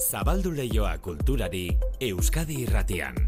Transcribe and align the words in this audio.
Zabaldu 0.00 0.50
leioa 0.56 0.94
kulturari 1.04 1.66
Euskadi 2.00 2.62
irratian. 2.64 3.18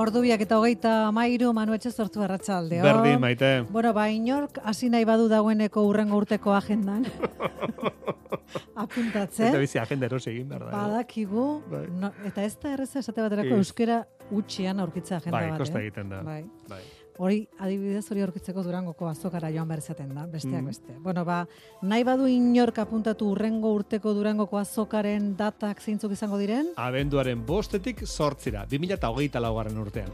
Ordubiak 0.00 0.44
eta 0.44 0.58
hogeita 0.60 0.92
mairu 1.16 1.54
manu 1.56 1.72
etxe 1.72 1.90
sortu 1.90 2.20
arratsaldeo. 2.20 2.84
Berdin, 2.84 3.16
maite. 3.20 3.50
Bueno, 3.72 3.94
ba, 3.96 4.10
inork 4.12 4.60
hasi 4.62 4.92
nahi 4.92 5.08
badu 5.08 5.28
dagoeneko 5.32 5.88
urrengo 5.88 6.20
urteko 6.20 6.52
agendan. 6.52 7.08
Apuntatzen. 8.84 9.50
Eta 9.50 9.60
bizi 9.62 9.78
agenda 9.82 10.08
erosi 10.10 10.30
egin 10.32 10.48
behar 10.48 10.66
da. 10.66 10.70
Badakigu, 10.74 11.46
Bai. 11.70 11.84
no, 12.02 12.12
eta 12.28 12.44
ez 12.46 12.54
da 12.62 12.74
erreza 12.76 13.02
esate 13.02 13.22
baterako 13.24 13.60
euskera 13.60 14.02
utxian 14.30 14.80
aurkitza 14.80 15.18
agenda 15.18 15.38
Bai, 15.38 15.50
bat. 15.50 15.62
kosta 15.62 15.78
eh? 15.78 15.86
egiten 15.86 16.12
da. 16.12 16.22
Bai. 16.26 16.42
Bai. 16.70 16.82
Hori, 17.20 17.42
adibidez 17.60 18.06
hori 18.10 18.22
aurkitzeko 18.24 18.62
durangoko 18.64 19.04
azokara 19.04 19.50
joan 19.52 19.68
behar 19.68 19.82
izaten 19.82 20.14
da, 20.16 20.22
besteak 20.24 20.62
Mm. 20.62 20.66
beste. 20.66 20.94
Bueno, 21.04 21.22
ba, 21.22 21.46
nahi 21.82 22.02
badu 22.02 22.26
inork 22.26 22.78
apuntatu 22.78 23.26
urrengo 23.28 23.74
urteko 23.74 24.14
durangoko 24.14 24.56
azokaren 24.56 25.36
datak 25.36 25.82
zeintzuk 25.82 26.12
izango 26.12 26.38
diren? 26.38 26.70
Abenduaren 26.76 27.44
bostetik 27.44 28.06
sortzira, 28.06 28.64
2008 28.64 29.38
laugarren 29.38 29.76
urtean. 29.76 30.08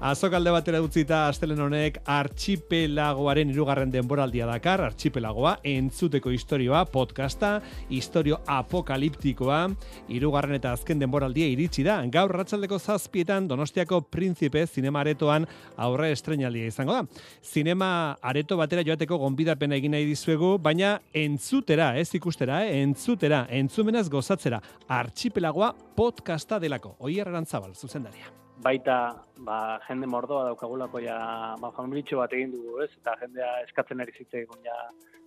Azokalde 0.00 0.52
batera 0.54 0.80
utzita 0.80 1.26
astelen 1.26 1.58
honek 1.60 1.98
archipelagoaren 2.06 3.50
irugarren 3.50 3.90
denboraldia 3.90 4.46
dakar, 4.46 4.80
archipelagoa, 4.82 5.58
entzuteko 5.64 6.30
historioa, 6.30 6.84
podcasta, 6.84 7.60
historio 7.90 8.38
apokaliptikoa, 8.46 9.64
irugarren 10.08 10.54
eta 10.54 10.72
azken 10.72 11.00
denboraldia 11.02 11.48
iritsi 11.48 11.82
da. 11.82 11.98
Gaur 12.06 12.30
ratzaldeko 12.30 12.78
zazpietan 12.78 13.48
Donostiako 13.48 14.02
Prinzipe 14.02 14.64
zinema 14.68 15.00
aretoan 15.00 15.48
aurre 15.76 16.12
estrenaldia 16.52 16.66
izango 16.66 16.92
da. 16.92 17.04
Zinema 17.42 18.16
areto 18.22 18.56
batera 18.56 18.82
joateko 18.84 19.18
gonbidapena 19.18 19.76
egin 19.76 19.92
nahi 19.92 20.06
dizuegu, 20.06 20.58
baina 20.58 21.00
entzutera, 21.12 21.96
ez 21.98 22.14
ikustera, 22.14 22.64
eh? 22.66 22.82
entzutera, 22.82 23.46
entzumenaz 23.50 24.08
gozatzera, 24.10 24.60
archipelagoa 24.88 25.72
podcasta 25.96 26.58
delako. 26.60 26.96
Oier 27.00 27.28
Arantzabal, 27.28 27.74
zuzendaria. 27.74 28.30
baita 28.62 29.16
ba, 29.42 29.80
jende 29.88 30.06
mordoa 30.06 30.44
daukagulako 30.44 31.00
ja 31.02 31.56
ba, 31.58 31.72
familitxo 31.74 32.18
bat 32.20 32.32
egin 32.32 32.52
dugu, 32.52 32.76
ez? 32.84 32.90
Eta 33.00 33.16
jendea 33.18 33.48
eskatzen 33.64 34.00
ari 34.00 34.12
zitzaigun 34.12 34.60
ja 34.62 34.76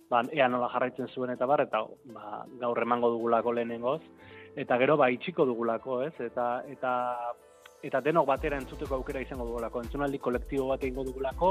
ba, 0.08 0.22
ea 0.32 0.48
nola 0.48 0.70
jarraitzen 0.72 1.10
zuen 1.12 1.30
eta 1.34 1.44
bar, 1.44 1.60
eta 1.60 1.82
ba, 2.14 2.46
gaur 2.62 2.80
emango 2.80 3.10
dugulako 3.10 3.52
lehenengoz. 3.52 4.00
Eta 4.56 4.78
gero 4.80 4.96
ba, 4.96 5.10
itxiko 5.12 5.44
dugulako, 5.44 6.00
ez? 6.06 6.14
Eta, 6.18 6.62
eta, 6.72 6.92
eta 7.84 8.00
denok 8.00 8.26
batera 8.28 8.58
entzuteko 8.60 8.96
aukera 8.96 9.20
izango 9.20 9.46
dugulako. 9.48 9.82
Entzunaldi 9.84 10.20
kolektibo 10.22 10.68
bat 10.70 10.82
egingo 10.84 11.04
dugulako, 11.06 11.50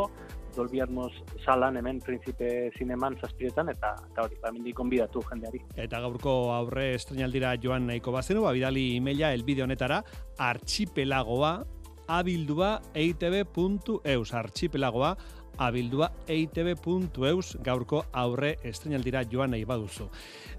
Dolby 0.56 0.82
Atmos 0.82 1.12
salan 1.44 1.78
hemen 1.78 2.00
Prinzipe 2.04 2.72
Zineman 2.78 3.18
zazpiretan, 3.22 3.70
eta, 3.76 3.94
eta 4.12 4.26
hori, 4.26 4.40
ba, 4.42 4.52
mendik 4.56 4.76
konbidatu 4.78 5.24
jendeari. 5.30 5.62
Eta 5.86 6.02
gaurko 6.04 6.36
aurre 6.56 6.94
estrenaldira 6.96 7.56
joan 7.62 7.88
nahiko 7.92 8.16
bazenu, 8.16 8.46
ba, 8.48 8.54
bidali 8.56 8.96
emaila 8.98 9.34
elbide 9.36 9.66
honetara, 9.66 10.02
archipelagoa 10.38 11.56
abildua 12.08 12.80
eitb.eus, 12.94 14.34
archipelagoa 14.34 15.16
abildua 15.58 16.12
eitb.eus 16.28 17.58
gaurko 17.64 18.06
aurre 18.12 18.58
estrenaldira 18.64 19.24
joan 19.32 19.52
nahi 19.52 19.66
baduzu. 19.66 20.10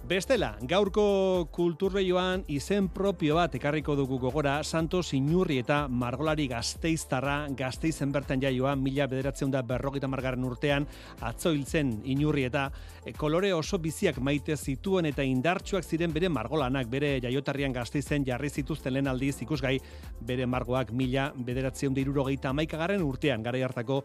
Bestela, 0.07 0.53
gaurko 0.63 1.49
kulturleioan 1.51 2.45
izen 2.55 2.87
propio 2.95 3.35
bat 3.41 3.57
ekarriko 3.59 3.97
dugu 3.99 4.21
gogora 4.23 4.61
Santos 4.63 5.09
Inurri 5.19 5.57
eta 5.59 5.89
Margolari 5.89 6.47
Gazteiztarra 6.47 7.49
Gazteizen 7.59 8.13
bertan 8.15 8.39
jaioa 8.39 8.77
mila 8.79 9.09
bederatzen 9.11 9.51
da 9.51 9.65
berrogeita 9.67 10.07
margarren 10.07 10.45
urtean 10.47 10.87
atzo 11.27 11.51
hiltzen 11.51 11.91
Inurri 12.05 12.45
eta 12.47 12.69
e, 13.03 13.17
kolore 13.19 13.51
oso 13.57 13.81
biziak 13.83 14.21
maite 14.23 14.55
zituen 14.57 15.11
eta 15.11 15.27
indartsuak 15.27 15.83
ziren 15.83 16.15
bere 16.15 16.31
margolanak 16.31 16.87
bere 16.93 17.17
jaiotarrian 17.25 17.75
Gazteizen 17.75 18.25
jarri 18.29 18.51
zituzten 18.51 18.95
lehen 18.95 19.11
aldiz 19.11 19.41
ikusgai 19.43 19.75
bere 20.21 20.47
margoak 20.47 20.95
mila 20.95 21.33
bederatzen 21.35 21.95
da 21.95 22.05
irurogeita 22.05 22.55
amaikagarren 22.55 23.03
urtean 23.03 23.43
gara 23.43 23.65
hartako 23.67 24.05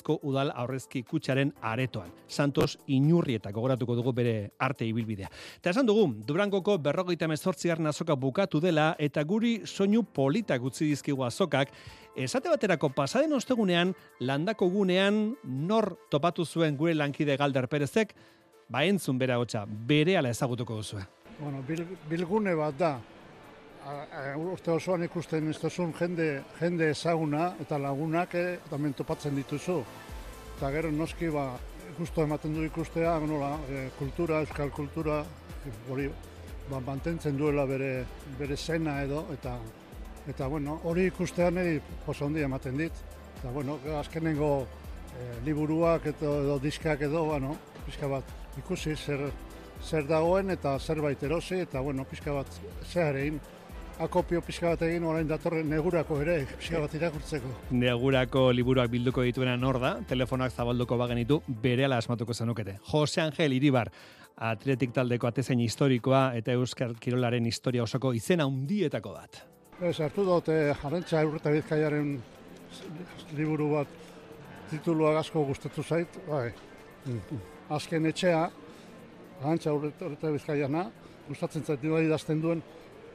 Gazteizko 0.00 0.18
udal 0.22 0.50
aurrezki 0.54 1.02
kutsaren 1.04 1.52
aretoan. 1.60 2.10
Santos 2.28 2.78
Inurri 2.88 3.34
eta 3.36 3.50
gogoratuko 3.52 3.94
dugu 3.94 4.12
bere 4.12 4.52
arte 4.58 4.86
ibilbidea. 4.86 5.28
Eta 5.58 5.70
esan 5.70 5.86
dugu, 5.86 6.06
Durangoko 6.26 6.78
berrogeita 6.78 7.28
mezortzigarren 7.28 7.86
azoka 7.86 8.14
bukatu 8.16 8.60
dela 8.60 8.94
eta 8.98 9.22
guri 9.24 9.60
soinu 9.66 10.02
politak 10.02 10.62
utzi 10.62 10.86
dizkigu 10.86 11.24
azokak, 11.24 11.70
esate 12.16 12.48
baterako 12.48 12.90
pasaden 12.90 13.32
ostegunean, 13.32 13.94
landako 14.20 14.70
gunean, 14.70 15.36
nor 15.44 15.96
topatu 16.10 16.44
zuen 16.44 16.76
gure 16.76 16.94
lankide 16.94 17.36
Galder 17.36 17.68
Perezek, 17.68 18.14
ba 18.68 18.84
entzun 18.84 19.18
bera 19.18 19.38
hotza, 19.38 19.66
bere 19.66 20.16
ala 20.16 20.30
ezagutuko 20.30 20.76
duzue. 20.76 21.04
Bueno, 21.40 21.62
bil, 21.66 21.86
bilgune 22.08 22.54
bat 22.54 22.76
da. 22.78 22.98
Urte 23.80 24.72
osoan 24.74 25.02
ikusten 25.06 25.48
ez 25.48 25.56
duzun 25.58 25.92
jende, 25.96 26.42
jende 26.58 26.90
ezaguna 26.92 27.54
eta 27.60 27.78
lagunak 27.80 28.34
eh, 28.36 28.58
tamen 28.68 28.92
topatzen 28.92 29.34
dituzu. 29.34 29.78
Eta 30.56 30.70
gero 30.70 30.90
noski 30.92 31.30
ba, 31.32 31.46
gusto 31.98 32.22
ematen 32.22 32.54
du 32.54 32.64
ikustea, 32.64 33.18
nola, 33.24 33.54
eh, 33.70 33.88
kultura, 33.98 34.40
euskal 34.44 34.70
kultura, 34.70 35.22
hori 35.88 36.10
ba, 36.68 36.80
mantentzen 36.80 37.38
duela 37.38 37.64
bere, 37.66 38.04
bere 38.38 38.56
zena 38.56 39.00
edo, 39.02 39.24
eta 39.32 39.56
eta 40.28 40.46
bueno, 40.46 40.80
hori 40.84 41.06
ikustean 41.08 41.54
niri 41.56 41.80
posa 42.04 42.26
handia 42.26 42.44
ematen 42.44 42.76
dit. 42.76 42.92
Eta 43.38 43.50
bueno, 43.50 43.78
azkenengo 43.98 44.50
eh, 45.16 45.38
liburuak 45.44 46.10
edo, 46.12 46.34
edo 46.42 46.58
diskak 46.58 47.00
edo, 47.08 47.24
bueno, 47.24 47.56
pixka 47.86 48.12
bat 48.12 48.58
ikusi 48.58 48.92
zer, 48.94 49.24
zer 49.82 50.04
dagoen 50.06 50.50
eta 50.52 50.76
zerbait 50.78 51.22
erosi 51.22 51.62
eta 51.64 51.80
bueno, 51.80 52.04
pixka 52.04 52.36
bat 52.36 52.60
zehar 52.84 53.16
egin 53.16 53.40
akopio 54.00 54.40
pixka 54.44 54.72
bat 54.72 54.82
egin 54.86 55.04
orain 55.04 55.28
datorren 55.28 55.68
negurako 55.68 56.20
ere 56.22 56.38
pixka 56.54 56.80
bat 56.80 56.94
irakurtzeko. 56.96 57.50
Negurako 57.76 58.46
liburuak 58.56 58.90
bilduko 58.92 59.24
dituena 59.26 59.56
nor 59.60 59.78
da, 59.82 59.92
telefonak 60.08 60.54
zabalduko 60.56 60.96
bagenitu, 61.00 61.40
bere 61.62 61.84
ala 61.84 62.00
asmatuko 62.00 62.34
zenukete. 62.34 62.78
Jose 62.92 63.20
Angel 63.20 63.52
Iribar, 63.52 63.90
atletik 64.40 64.94
taldeko 64.96 65.28
atezain 65.28 65.60
historikoa 65.60 66.30
eta 66.38 66.56
Euskal 66.56 66.96
Kirolaren 67.00 67.46
historia 67.46 67.84
osoko 67.84 68.14
izena 68.16 68.48
handietako 68.48 69.12
bat. 69.18 69.42
Ez, 69.80 69.98
hartu 70.00 70.24
dute 70.24 70.56
jarrentza 70.82 71.20
eurreta 71.20 71.52
bizkaiaren 71.52 72.16
liburu 73.36 73.70
bat 73.74 73.94
tituluak 74.70 75.20
asko 75.20 75.44
gustatu 75.44 75.82
zait, 75.82 76.20
bai. 76.28 76.50
Azken 77.70 78.06
etxea, 78.08 78.42
jarrentza 79.42 79.72
eurreta 79.72 80.32
bizkaiana, 80.32 80.90
gustatzen 81.28 81.64
zait 81.64 81.84
bai 81.84 82.04
idazten 82.06 82.40
duen, 82.40 82.62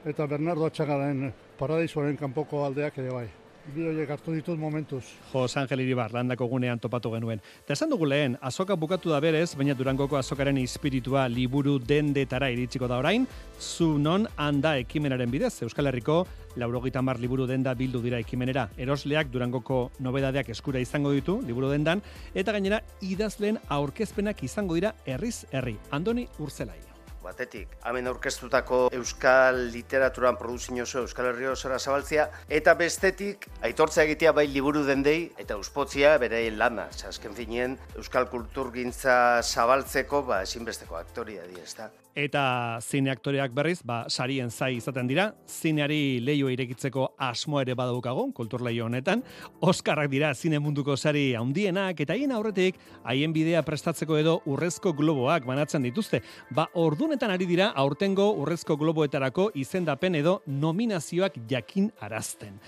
eta 0.06 0.28
Bernardo 0.30 0.68
Atxagaren 0.70 1.32
paradisuaren 1.60 2.16
kanpoko 2.18 2.64
aldeak 2.66 3.02
ere 3.02 3.12
bai. 3.14 3.26
Bi 3.74 3.82
horiek 3.90 4.12
hartu 4.14 4.30
ditut 4.36 4.60
momentuz. 4.62 5.02
Jose 5.32 5.58
Angel 5.58 5.82
Iribar, 5.82 6.12
landako 6.14 6.46
gunean 6.52 6.78
topatu 6.78 7.10
genuen. 7.16 7.42
Eta 7.64 7.74
esan 7.74 7.90
dugu 7.90 8.06
lehen, 8.06 8.36
azoka 8.46 8.78
bukatu 8.78 9.10
da 9.10 9.18
berez, 9.20 9.56
baina 9.58 9.74
Durangoko 9.74 10.20
azokaren 10.20 10.60
espiritua 10.62 11.26
liburu 11.28 11.80
dendetara 11.80 12.52
iritsiko 12.54 12.86
da 12.88 13.00
orain, 13.02 13.26
zu 13.60 13.98
non 13.98 14.30
handa 14.38 14.78
ekimenaren 14.78 15.34
bidez, 15.34 15.64
Euskal 15.66 15.90
Herriko 15.90 16.28
laurogeita 16.56 17.02
mar 17.02 17.18
liburu 17.20 17.48
denda 17.50 17.74
bildu 17.74 18.04
dira 18.06 18.22
ekimenera. 18.22 18.70
Erosleak 18.78 19.34
Durangoko 19.34 19.90
nobedadeak 19.98 20.54
eskura 20.54 20.80
izango 20.80 21.12
ditu, 21.18 21.42
liburu 21.42 21.74
dendan, 21.74 22.06
eta 22.36 22.54
gainera 22.54 22.84
idazleen 23.02 23.58
aurkezpenak 23.68 24.46
izango 24.46 24.78
dira 24.78 24.94
herriz 25.08 25.40
herri. 25.52 25.80
Andoni 25.90 26.30
Urzelai. 26.38 26.95
Batetik, 27.26 27.74
hemen 27.90 28.08
aurkeztutako 28.12 28.86
euskal 28.96 29.60
literaturan 29.74 30.38
produzio 30.40 30.86
oso 30.86 31.02
euskal 31.04 31.32
herri 31.32 31.50
osora 31.52 31.80
zabaltzea, 31.80 32.30
eta 32.60 32.76
bestetik, 32.80 33.50
aitortza 33.66 34.06
egitea 34.06 34.32
bai 34.38 34.48
liburu 34.52 34.86
dendei, 34.88 35.32
eta 35.42 35.58
uspotzia 35.62 36.16
bere 36.22 36.46
lana, 36.56 36.88
azken 37.10 37.36
finien, 37.38 37.78
euskal 37.98 38.30
kulturgintza 38.32 39.42
zabaltzeko, 39.44 40.24
ba, 40.30 40.42
ezinbesteko 40.48 40.98
aktoria 41.02 41.46
di, 41.50 41.62
ezta. 41.64 41.92
Eta 42.16 42.80
zine 42.80 43.12
aktoreak 43.12 43.52
berriz, 43.52 43.82
ba, 43.84 44.06
sarien 44.08 44.48
zai 44.48 44.78
izaten 44.78 45.08
dira, 45.10 45.26
zineari 45.52 46.22
leio 46.24 46.48
irekitzeko 46.48 47.10
asmo 47.20 47.60
ere 47.60 47.76
badaukagu, 47.76 48.30
kultur 48.38 48.64
leio 48.64 48.86
honetan, 48.86 49.20
Oskarrak 49.60 50.08
dira 50.14 50.30
zine 50.34 50.62
munduko 50.64 50.96
sari 50.96 51.26
handienak, 51.36 52.00
eta 52.00 52.16
haien 52.16 52.32
aurretik, 52.32 52.80
haien 53.04 53.36
bidea 53.36 53.66
prestatzeko 53.68 54.16
edo 54.16 54.38
urrezko 54.48 54.94
globoak 54.96 55.44
banatzen 55.50 55.84
dituzte. 55.84 56.22
Ba, 56.56 56.70
ordunetan 57.16 57.32
ari 57.32 57.46
dira, 57.48 57.70
aurtengo 57.80 58.34
urrezko 58.36 58.76
globoetarako 58.76 59.52
izendapen 59.56 60.16
edo 60.20 60.42
nominazioak 60.46 61.38
jakin 61.48 61.92
arazten. 62.02 62.60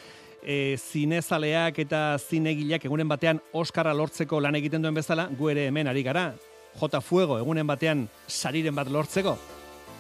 e, 0.42 0.78
zinezaleak 0.78 1.80
eta 1.80 2.18
zinegileak 2.18 2.86
egunen 2.86 3.10
batean 3.10 3.42
Oskarra 3.52 3.94
lortzeko 3.94 4.40
lan 4.40 4.56
egiten 4.56 4.82
duen 4.82 4.96
bezala, 4.96 5.28
gu 5.28 5.50
ere 5.50 5.66
hemen 5.68 5.88
ari 5.88 6.04
gara, 6.04 6.34
J 6.80 7.02
Fuego 7.02 7.38
egunen 7.38 7.68
batean 7.68 8.08
sariren 8.28 8.76
bat 8.76 8.88
lortzeko. 8.88 9.38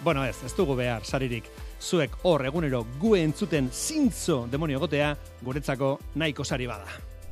Bueno, 0.04 0.24
ez, 0.24 0.38
ez 0.46 0.54
dugu 0.56 0.76
behar, 0.76 1.04
saririk. 1.04 1.50
Zuek 1.82 2.16
hor 2.24 2.46
egunero 2.46 2.86
gu 3.02 3.16
entzuten 3.18 3.68
zintzo 3.74 4.46
demonio 4.48 4.80
gotea, 4.80 5.18
guretzako 5.42 5.98
nahiko 6.16 6.46
sari 6.46 6.68
bada. 6.68 6.88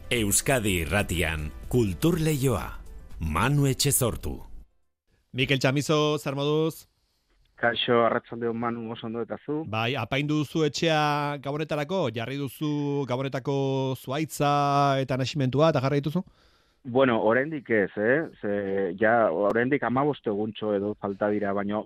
Euskadi 0.10 0.82
irratian, 0.82 1.48
kultur 1.70 2.20
leioa. 2.20 2.82
Manu 3.20 3.68
etxe 3.68 3.94
sortu. 3.94 4.42
Mikel 5.32 5.60
Txamizo, 5.60 6.18
zer 6.20 6.36
moduz? 6.36 6.88
Kaixo, 7.66 8.00
arratzalde 8.06 8.48
hon 8.52 8.58
manu 8.62 8.92
oso 8.94 9.08
ondo 9.08 9.22
eta 9.26 9.38
zu. 9.46 9.64
Bai, 9.66 9.96
apaindu 9.98 10.38
duzu 10.44 10.66
etxea 10.68 11.38
gabonetarako, 11.42 12.10
jarri 12.14 12.38
duzu 12.38 13.06
gabonetako 13.10 13.56
zuaitza 13.98 14.52
eta 15.02 15.18
nasimentua, 15.18 15.72
eta 15.74 15.82
jarri 15.82 16.02
dituzu? 16.04 16.22
Bueno, 16.86 17.16
oraindik 17.26 17.70
ez, 17.74 17.90
eh? 17.98 18.18
Ze, 18.42 18.52
ja, 19.02 19.32
oraindik 19.34 19.82
amaboste 19.88 20.30
eguntxo 20.30 20.76
edo 20.78 20.92
falta 21.02 21.32
dira, 21.34 21.50
baino 21.58 21.80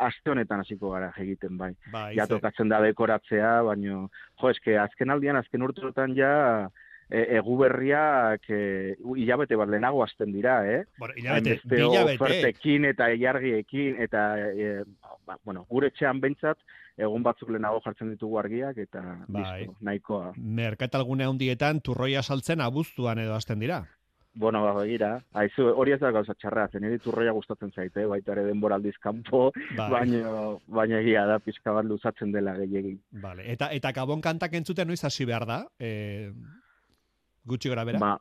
aste 0.00 0.32
honetan 0.32 0.62
hasiko 0.64 0.94
gara 0.94 1.10
egiten 1.20 1.58
bai. 1.60 1.74
Bai, 1.92 2.14
Ja 2.16 2.24
ze- 2.24 2.32
tokatzen 2.38 2.70
da 2.72 2.78
dekoratzea, 2.80 3.50
baino, 3.68 4.06
jo, 4.40 4.48
eske 4.54 4.78
azken 4.80 5.10
aldian, 5.12 5.36
azken 5.36 5.60
urteotan 5.68 6.16
ja, 6.16 6.70
egu 7.10 7.56
berriak 7.58 8.44
e, 8.48 8.96
hilabete 9.16 9.58
bat 9.58 9.68
lehenago 9.68 10.02
hasten 10.04 10.32
dira, 10.32 10.60
eh? 10.70 10.84
Bueno, 10.98 11.14
hilabete, 11.18 11.58
ofertekin 12.14 12.86
eta 12.92 13.10
ilargiekin, 13.12 14.00
eta, 14.02 14.24
e, 14.50 14.84
ba, 15.26 15.38
bueno, 15.44 15.66
gure 15.70 15.90
etxean 15.90 16.20
bentsat, 16.22 16.58
egun 17.00 17.24
batzuk 17.26 17.50
lehenago 17.50 17.80
jartzen 17.84 18.12
ditugu 18.14 18.38
argiak, 18.38 18.78
eta 18.78 19.02
Bai. 19.26 19.42
listo, 19.42 19.78
nahikoa. 19.80 20.34
Merkatalgune 20.36 21.26
handietan 21.26 21.80
turroia 21.80 22.22
saltzen 22.22 22.60
abuztuan 22.60 23.18
edo 23.18 23.34
hasten 23.34 23.58
dira. 23.58 23.82
Bueno, 24.32 24.62
ba, 24.62 24.70
begira, 24.76 25.16
haizu, 25.34 25.72
hori 25.74 25.90
ez 25.96 25.98
da 25.98 26.12
gauza 26.14 26.36
txarra, 26.38 26.68
zen 26.70 26.84
niri 26.86 27.00
turroia 27.02 27.32
gustatzen 27.34 27.72
zaite, 27.74 28.04
baita 28.06 28.30
ere 28.36 28.44
denboraldiz 28.46 28.94
kanpo, 29.02 29.48
Bai. 29.76 29.88
baina, 29.90 30.34
baina 30.70 31.00
egia 31.02 31.24
da, 31.26 31.40
pixka 31.42 31.74
bat 31.74 31.88
luzatzen 31.88 32.30
dela 32.30 32.54
gehiagin. 32.60 33.00
Vale. 33.24 33.48
Eta 33.50 33.72
eta 33.74 33.90
gabon 33.96 34.22
kantak 34.22 34.54
entzuten 34.54 34.86
noiz 34.86 35.02
hasi 35.04 35.26
behar 35.26 35.48
da? 35.50 35.64
E, 35.80 36.30
gutxi 37.46 37.68
gora 37.72 37.84
bera? 37.84 37.98
Ba, 37.98 38.12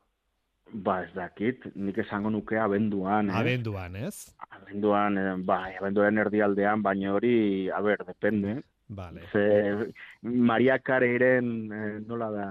ba, 0.74 1.04
ez 1.06 1.14
dakit, 1.16 1.66
nik 1.76 1.98
esango 2.04 2.32
nuke 2.34 2.60
abenduan, 2.60 3.30
eh? 3.30 3.38
Abenduan, 3.42 3.96
ez? 3.96 4.34
Abenduan, 4.50 5.18
eh, 5.18 5.36
bai, 5.46 5.76
abenduaren 5.80 6.22
erdialdean, 6.26 6.84
baina 6.86 7.14
hori, 7.14 7.70
a 7.70 7.82
ber, 7.82 8.04
depende. 8.08 8.60
Vale. 8.90 9.22
Ze, 9.32 9.94
Maria 10.22 10.80
Careyren, 10.80 11.50
eh, 11.72 12.00
nola 12.08 12.32
da, 12.34 12.48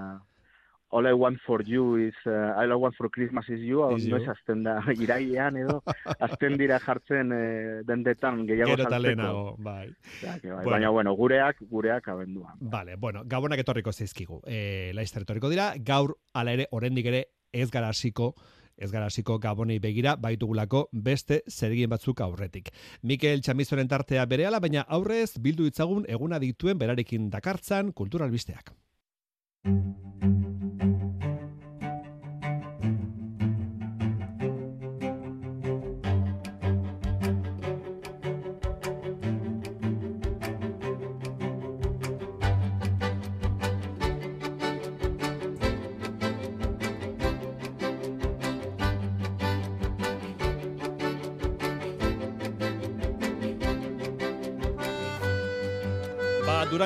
All 0.91 1.05
I 1.05 1.13
want 1.13 1.37
for 1.45 1.61
you 1.61 1.97
is, 1.97 2.15
uh, 2.25 2.57
all 2.57 2.71
I 2.71 2.75
want 2.75 2.95
for 2.95 3.09
Christmas 3.09 3.45
is 3.49 3.61
you, 3.61 3.83
hau 3.85 3.91
noiz 3.97 4.27
azten 4.31 4.63
da, 4.65 4.79
irailean 5.03 5.57
edo, 5.61 5.83
azten 6.27 6.55
dira 6.57 6.79
jartzen 6.81 7.29
eh, 7.35 7.81
dendetan 7.85 8.45
gehiago 8.47 8.71
Gero 8.73 8.87
saltzeko. 8.87 9.01
lehenago, 9.03 9.55
bai. 9.59 9.89
Que 10.19 10.27
bai, 10.27 10.39
Bueno. 10.63 10.71
Baina, 10.71 10.89
bueno, 10.89 11.13
gureak, 11.13 11.61
gureak 11.69 12.07
abenduan. 12.07 12.55
Vale, 12.59 12.95
bueno, 12.95 13.21
gabonak 13.25 13.59
etorriko 13.61 13.93
zaizkigu. 13.93 14.41
E, 14.47 14.91
Laizter 14.97 15.27
etorriko 15.27 15.49
dira, 15.53 15.73
gaur 15.77 16.15
ala 16.33 16.57
ere, 16.57 16.65
oraindik 16.71 17.05
ere, 17.05 17.25
ez 17.53 17.69
gara 17.69 17.89
hasiko 17.93 18.33
ez 18.79 18.91
gara 18.91 19.09
hasiko 19.11 19.37
gabonei 19.43 19.77
begira, 19.83 20.15
baitugulako 20.15 20.85
beste 20.91 21.41
zergien 21.51 21.89
batzuk 21.91 22.21
aurretik. 22.23 22.71
Mikel 23.03 23.41
Txamizoren 23.43 23.91
tartea 23.91 24.25
berehala, 24.25 24.61
baina 24.63 24.85
aurrez 24.87 25.35
bildu 25.37 25.67
ditzagun 25.67 26.05
eguna 26.07 26.39
dituen 26.39 26.79
berarekin 26.79 27.29
dakartzan 27.29 27.91
kulturalbisteak. 27.91 28.71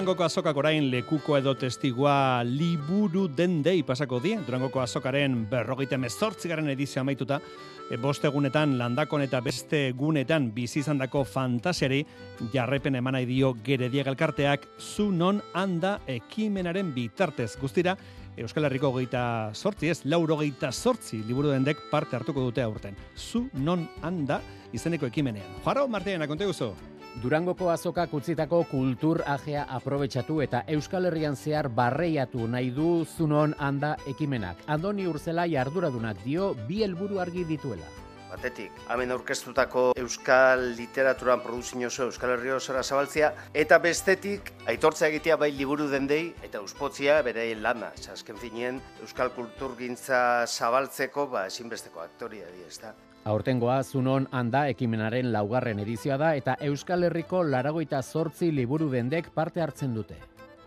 Durangoko 0.03 0.25
azokak 0.25 0.57
orain 0.59 0.89
lekuko 0.91 1.37
edo 1.37 1.53
testigua 1.55 2.43
liburu 2.43 3.29
den 3.31 3.61
dei 3.63 3.85
pasako 3.87 4.17
die. 4.19 4.35
Durangoko 4.43 4.81
azokaren 4.83 5.45
berrogeita 5.47 5.95
mezortzigaren 5.95 6.67
edizio 6.73 6.99
amaituta, 6.99 7.37
e, 7.87 7.95
bost 8.03 8.27
egunetan 8.27 8.75
landakon 8.81 9.23
eta 9.23 9.39
beste 9.39 9.93
gunetan 9.95 10.49
bizi 10.51 10.81
izandako 10.81 11.23
fantasiari 11.23 12.01
jarraipen 12.51 12.99
eman 12.99 13.15
nahi 13.15 13.29
dio 13.31 13.53
gerediak 13.63 14.11
elkarteak 14.11 14.67
zu 14.75 15.07
non 15.07 15.39
handa 15.53 16.01
ekimenaren 16.05 16.91
bitartez 16.91 17.53
guztira 17.61 17.95
Euskal 18.35 18.65
Herriko 18.65 18.89
hogeita 18.89 19.53
sortzi, 19.53 19.87
ez, 19.93 20.01
lauro 20.03 20.35
hogeita 20.35 20.73
sortzi 20.73 21.21
liburu 21.23 21.53
dendek 21.53 21.87
parte 21.91 22.17
hartuko 22.17 22.43
dute 22.43 22.65
aurten. 22.65 22.97
Zu 23.15 23.45
non 23.53 23.87
handa 24.01 24.41
izeneko 24.73 25.07
ekimenean. 25.07 25.61
Jaro, 25.63 25.87
Martiana, 25.87 26.27
konte 26.27 26.49
guzu? 26.49 26.73
Durangoko 27.21 27.67
azokak 27.69 28.13
utzitako 28.17 28.63
kultur 28.71 29.19
ajea 29.29 29.67
aprobetxatu 29.77 30.39
eta 30.41 30.63
Euskal 30.75 31.05
Herrian 31.05 31.35
zehar 31.37 31.69
barreiatu 31.69 32.47
nahi 32.49 32.71
du 32.73 33.05
zunon 33.05 33.53
handa 33.59 33.91
ekimenak. 34.09 34.63
Andoni 34.65 35.05
Urzelai 35.07 35.51
arduradunak 35.63 36.23
dio 36.25 36.53
bi 36.67 36.81
helburu 36.83 37.21
argi 37.21 37.45
dituela. 37.45 37.85
Batetik, 38.31 38.73
hemen 38.89 39.13
aurkeztutako 39.13 39.91
euskal 40.01 40.71
literaturan 40.73 41.43
produzio 41.45 41.85
oso 41.91 42.07
Euskal 42.09 42.33
Herri 42.33 42.49
osora 42.55 42.81
zabaltzea, 42.81 43.29
eta 43.53 43.77
bestetik, 43.77 44.49
aitortza 44.65 45.05
egitea 45.11 45.37
bai 45.37 45.51
liburu 45.53 45.85
dendei, 45.91 46.33
eta 46.41 46.65
uspotzia 46.65 47.21
bere 47.21 47.45
lana. 47.61 47.93
Azken 48.17 48.41
finean, 48.41 48.81
euskal 49.05 49.29
kulturgintza 49.37 50.47
zabaltzeko, 50.47 51.29
ba, 51.29 51.45
ezinbesteko 51.53 52.01
aktoria 52.01 52.49
di, 52.49 52.65
ez 52.65 52.79
da. 52.81 52.95
Aurtengoa 53.23 53.77
zunon 53.83 54.25
handa 54.35 54.65
ekimenaren 54.67 55.29
laugarren 55.31 55.79
edizioa 55.79 56.17
da 56.19 56.33
eta 56.35 56.57
Euskal 56.67 57.05
Herriko 57.07 57.39
laragoita 57.47 58.01
zortzi 58.03 58.49
liburu 58.51 58.89
dendek 58.91 59.29
parte 59.31 59.61
hartzen 59.63 59.93
dute. 59.95 60.17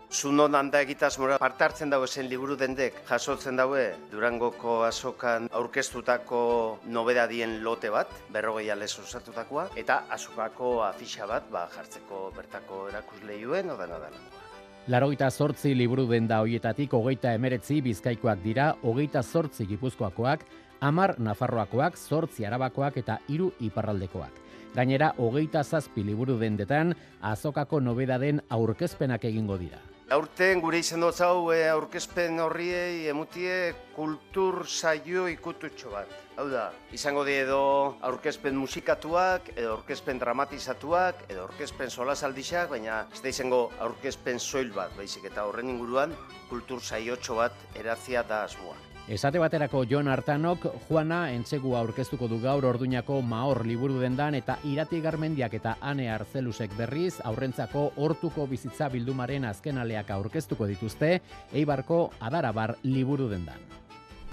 Zunon 0.09 0.55
handa 0.55 0.81
egitasmora 0.81 1.37
parte 1.37 1.65
hartzen 1.67 1.91
dago 1.93 2.07
zen 2.07 2.29
liburu 2.31 2.55
dendek, 2.57 3.01
jasotzen 3.09 3.59
daue 3.59 3.83
Durangoko 4.09 4.79
azokan 4.87 5.49
aurkeztutako 5.51 6.41
nobedadien 6.87 7.59
lote 7.63 7.91
bat, 7.93 8.09
berrogei 8.33 8.71
alez 8.71 8.93
osatutakoa, 9.03 9.67
eta 9.75 10.05
azokako 10.09 10.81
afixa 10.87 11.27
bat, 11.27 11.51
ba, 11.51 11.67
jartzeko 11.75 12.31
bertako 12.37 12.87
erakusleioen, 12.89 13.69
odan 13.75 13.97
odanangoa. 13.99 14.45
Larogeita 14.87 15.29
zortzi 15.29 15.75
liburu 15.75 16.07
denda 16.07 16.39
hoietatik 16.39 16.93
hogeita 16.95 17.33
emeretzi 17.35 17.81
bizkaikoak 17.83 18.39
dira, 18.41 18.71
hogeita 18.81 19.21
zortzi 19.21 19.67
gipuzkoakoak, 19.67 20.47
amar 20.81 21.15
nafarroakoak, 21.19 21.97
zortzi 21.97 22.45
arabakoak 22.45 22.97
eta 23.03 23.19
hiru 23.27 23.51
iparraldekoak. 23.59 24.43
Gainera, 24.75 25.13
hogeita 25.17 25.63
zazpi 25.63 26.03
liburu 26.03 26.37
dendetan, 26.37 26.93
azokako 27.21 27.79
nobedaden 27.81 28.41
aurkezpenak 28.49 29.23
egingo 29.25 29.57
dira. 29.57 29.79
Aurten 30.07 30.61
gure 30.63 30.79
izan 30.79 31.01
dut 31.03 31.17
hau 31.19 31.49
e, 31.51 31.65
aurkezpen 31.67 32.39
horriei 32.39 33.09
emutie 33.11 33.73
kultur 33.95 34.61
saio 34.63 35.25
ikututxo 35.27 35.91
bat. 35.91 36.13
Hau 36.39 36.45
da, 36.47 36.69
izango 36.95 37.25
die 37.27 37.41
edo 37.43 37.59
aurkezpen 38.07 38.55
musikatuak, 38.55 39.51
edo 39.57 39.73
aurkezpen 39.73 40.21
dramatizatuak, 40.23 41.25
edo 41.27 41.43
aurkezpen 41.49 41.91
solasaldixak, 41.91 42.69
baina 42.71 43.01
ez 43.11 43.19
da 43.19 43.33
izango 43.33 43.65
aurkezpen 43.83 44.39
soil 44.39 44.71
bat, 44.77 44.95
baizik 44.95 45.27
eta 45.27 45.43
horren 45.49 45.75
inguruan 45.75 46.15
kultur 46.47 46.79
saiotxo 46.79 47.41
bat 47.41 47.67
erazia 47.75 48.23
da 48.23 48.45
asmoa. 48.45 48.79
Esate 49.07 49.39
baterako 49.39 49.85
Jon 49.87 50.09
Artanok, 50.11 50.65
Juana 50.89 51.31
entzegua 51.31 51.79
aurkeztuko 51.79 52.27
du 52.27 52.41
gaur 52.43 52.65
orduñako 52.67 53.21
Mahor 53.23 53.61
liburu 53.65 54.01
dendan 54.01 54.35
eta 54.35 54.57
Irati 54.67 54.99
Garmendiak 54.99 55.53
eta 55.55 55.77
Ane 55.79 56.09
Arzelusek 56.11 56.75
berriz 56.75 57.13
aurrentzako 57.23 57.93
hortuko 57.95 58.49
bizitza 58.51 58.89
bildumaren 58.91 59.45
azkenaleak 59.47 60.11
aurkeztuko 60.11 60.67
dituzte 60.67 61.21
Eibarko 61.53 62.09
Adarabar 62.19 62.75
liburu 62.83 63.29
dendan. 63.31 63.63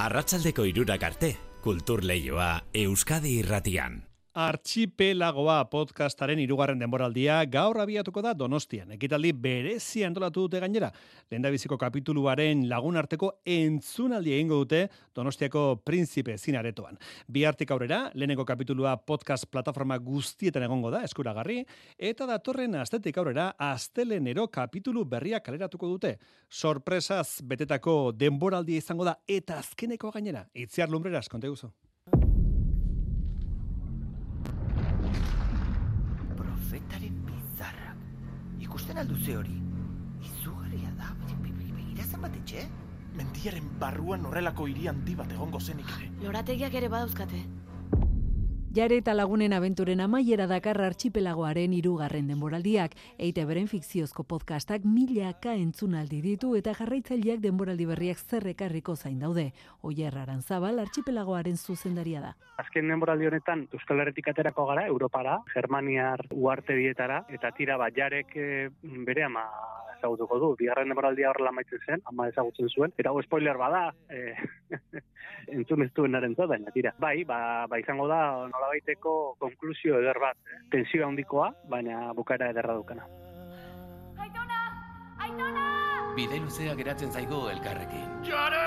Arratsaldeko 0.03 0.67
irurak 0.67 1.07
arte, 1.07 1.37
kultur 1.63 2.03
leioa 2.03 2.65
Euskadi 2.75 3.39
irratian. 3.45 4.03
Archipelagoa 4.35 5.61
podcastaren 5.71 6.41
irugarren 6.43 6.81
denboraldia 6.83 7.37
gaur 7.47 7.79
abiatuko 7.79 8.19
da 8.25 8.33
Donostian. 8.35 8.91
Ekitaldi 8.97 9.31
berezi 9.31 10.03
antolatu 10.03 10.49
dute 10.49 10.59
gainera. 10.59 10.89
Lehendabiziko 11.31 11.79
kapituluaren 11.79 12.65
lagun 12.69 12.99
arteko 12.99 13.31
entzunaldi 13.47 14.35
egingo 14.35 14.59
dute 14.65 14.89
Donostiako 15.15 15.63
Prinzipe 15.87 16.35
zinaretoan. 16.35 16.99
Bi 17.31 17.47
hartik 17.47 17.71
aurrera, 17.71 18.11
lehenengo 18.15 18.43
kapitulua 18.49 18.97
podcast 19.07 19.47
plataforma 19.47 20.01
guztietan 20.03 20.67
egongo 20.67 20.91
da, 20.91 21.05
eskuragarri, 21.07 21.61
eta 21.95 22.27
datorren 22.27 22.75
astetik 22.83 23.23
aurrera, 23.23 23.53
astelenero 23.71 24.49
kapitulu 24.51 25.07
berriak 25.15 25.47
kaleratuko 25.47 25.95
dute. 25.95 26.17
Sorpresaz 26.51 27.39
betetako 27.47 28.11
denboraldia 28.19 28.83
izango 28.83 29.07
da, 29.07 29.21
eta 29.29 29.63
azkeneko 29.63 30.11
gainera. 30.11 30.49
Itziar 30.59 30.91
lumbreras, 30.91 31.29
konte 31.31 31.55
guzu. 31.55 31.71
Ikusten 38.95 38.99
alduze 38.99 39.37
hori? 39.37 39.57
Izugarria 40.23 40.91
da, 40.99 41.11
begira 41.27 42.05
zenbat 42.05 42.35
etxe? 42.39 42.65
Mendiaren 43.15 43.67
barruan 43.81 44.25
horrelako 44.27 44.67
hiri 44.69 44.87
handi 44.89 45.15
bat 45.15 45.31
egongo 45.33 45.61
zenik 45.61 45.87
ere. 45.99 46.11
Lorategiak 46.23 46.75
ere 46.75 46.89
badauzkate. 46.89 47.43
Jare 48.75 48.97
eta 48.99 49.13
lagunen 49.15 49.53
abenturen 49.55 50.01
amaiera 50.03 50.49
dakar 50.51 50.81
archipelagoaren 50.83 51.77
irugarren 51.77 52.27
denboraldiak. 52.27 52.97
Eite 53.23 53.45
beren 53.47 53.69
fikziozko 53.71 54.25
podcastak 54.27 54.83
milaka 54.83 55.53
entzunaldi 55.55 56.19
ditu 56.25 56.57
eta 56.59 56.75
jarraitzaileak 56.75 57.39
denboraldi 57.45 57.87
berriak 57.87 58.19
zerrekarriko 58.19 58.97
zain 58.97 59.21
daude. 59.23 59.53
Oier 59.87 60.19
Aranzabal 60.19 60.83
archipelagoaren 60.83 61.55
zuzendaria 61.55 62.25
da. 62.25 62.33
Azken 62.59 62.91
denboraldi 62.91 63.31
honetan 63.31 63.69
Euskal 63.79 64.03
Herretik 64.03 64.33
aterako 64.35 64.67
gara, 64.73 64.89
Europara, 64.91 65.39
Germaniar 65.55 66.27
uarte 66.33 66.75
dietara, 66.75 67.23
eta 67.31 67.55
tira 67.55 67.79
bat 67.79 67.95
jarek 67.95 68.35
e, 68.35 68.51
bere 69.07 69.29
ama 69.31 69.47
ezagutuko 70.01 70.41
du. 70.43 70.53
Bigarren 70.59 70.91
denboraldia 70.91 71.31
horrela 71.31 71.55
maitzen 71.55 71.87
zen, 71.87 72.03
ama 72.11 72.27
ezagutzen 72.33 72.69
zuen. 72.75 72.93
Eta 72.99 73.15
hau 73.15 73.23
spoiler 73.23 73.57
bada, 73.57 73.87
e, 74.11 74.35
entzun 75.55 75.83
ez 75.85 75.91
duen 75.95 76.15
baina 76.35 76.71
tira. 76.75 76.95
Bai, 76.99 77.25
ba, 77.25 77.67
ba 77.69 77.79
izango 77.79 78.07
da 78.09 78.49
nolabaiteko 78.65 79.37
konklusio 79.39 79.99
eder 80.01 80.19
bat. 80.21 80.37
Tensio 80.71 81.07
handikoa, 81.07 81.53
baina 81.69 82.13
bukaera 82.15 82.51
ederra 82.51 82.75
dukana. 82.75 83.07
Aitona! 84.19 84.61
Aitona! 85.19 85.69
Bide 86.17 86.41
luzea 86.41 86.75
geratzen 86.75 87.13
zaigo 87.13 87.49
elkarrekin. 87.51 88.25
Jare! 88.25 88.65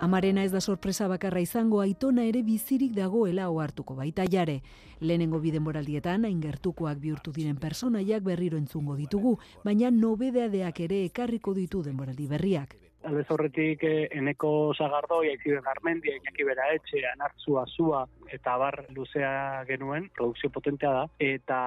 Amarena 0.00 0.42
ez 0.44 0.52
da 0.52 0.60
sorpresa 0.60 1.08
bakarra 1.08 1.40
izango 1.40 1.80
aitona 1.80 2.26
ere 2.28 2.42
bizirik 2.44 2.92
dagoela 2.92 3.48
ohartuko 3.48 3.94
baita 3.96 4.26
jare. 4.28 4.60
Lehenengo 5.00 5.40
biden 5.40 5.62
moraldietan, 5.62 6.26
aingertukoak 6.28 6.98
bihurtu 7.00 7.32
diren 7.32 7.56
personaiak 7.56 8.22
berriro 8.22 8.58
entzungo 8.58 8.96
ditugu, 8.96 9.38
baina 9.64 9.90
nobedeadeak 9.90 10.80
ere 10.80 11.04
ekarriko 11.06 11.54
ditu 11.54 11.82
denboraldi 11.82 12.28
berriak 12.28 12.76
aldez 13.04 13.26
horretik 13.30 13.82
eh, 13.86 14.08
eneko 14.18 14.50
zagardoi, 14.74 15.30
aizibe 15.30 15.60
garmendia, 15.64 16.16
inaki 16.20 16.46
bera 16.48 16.68
etxe, 16.74 17.02
anartzua, 17.12 17.64
zua, 17.76 18.04
eta 18.32 18.56
bar 18.60 18.80
luzea 18.94 19.64
genuen, 19.68 20.08
produkzio 20.14 20.50
potentea 20.50 20.92
da, 20.92 21.04
eta 21.22 21.58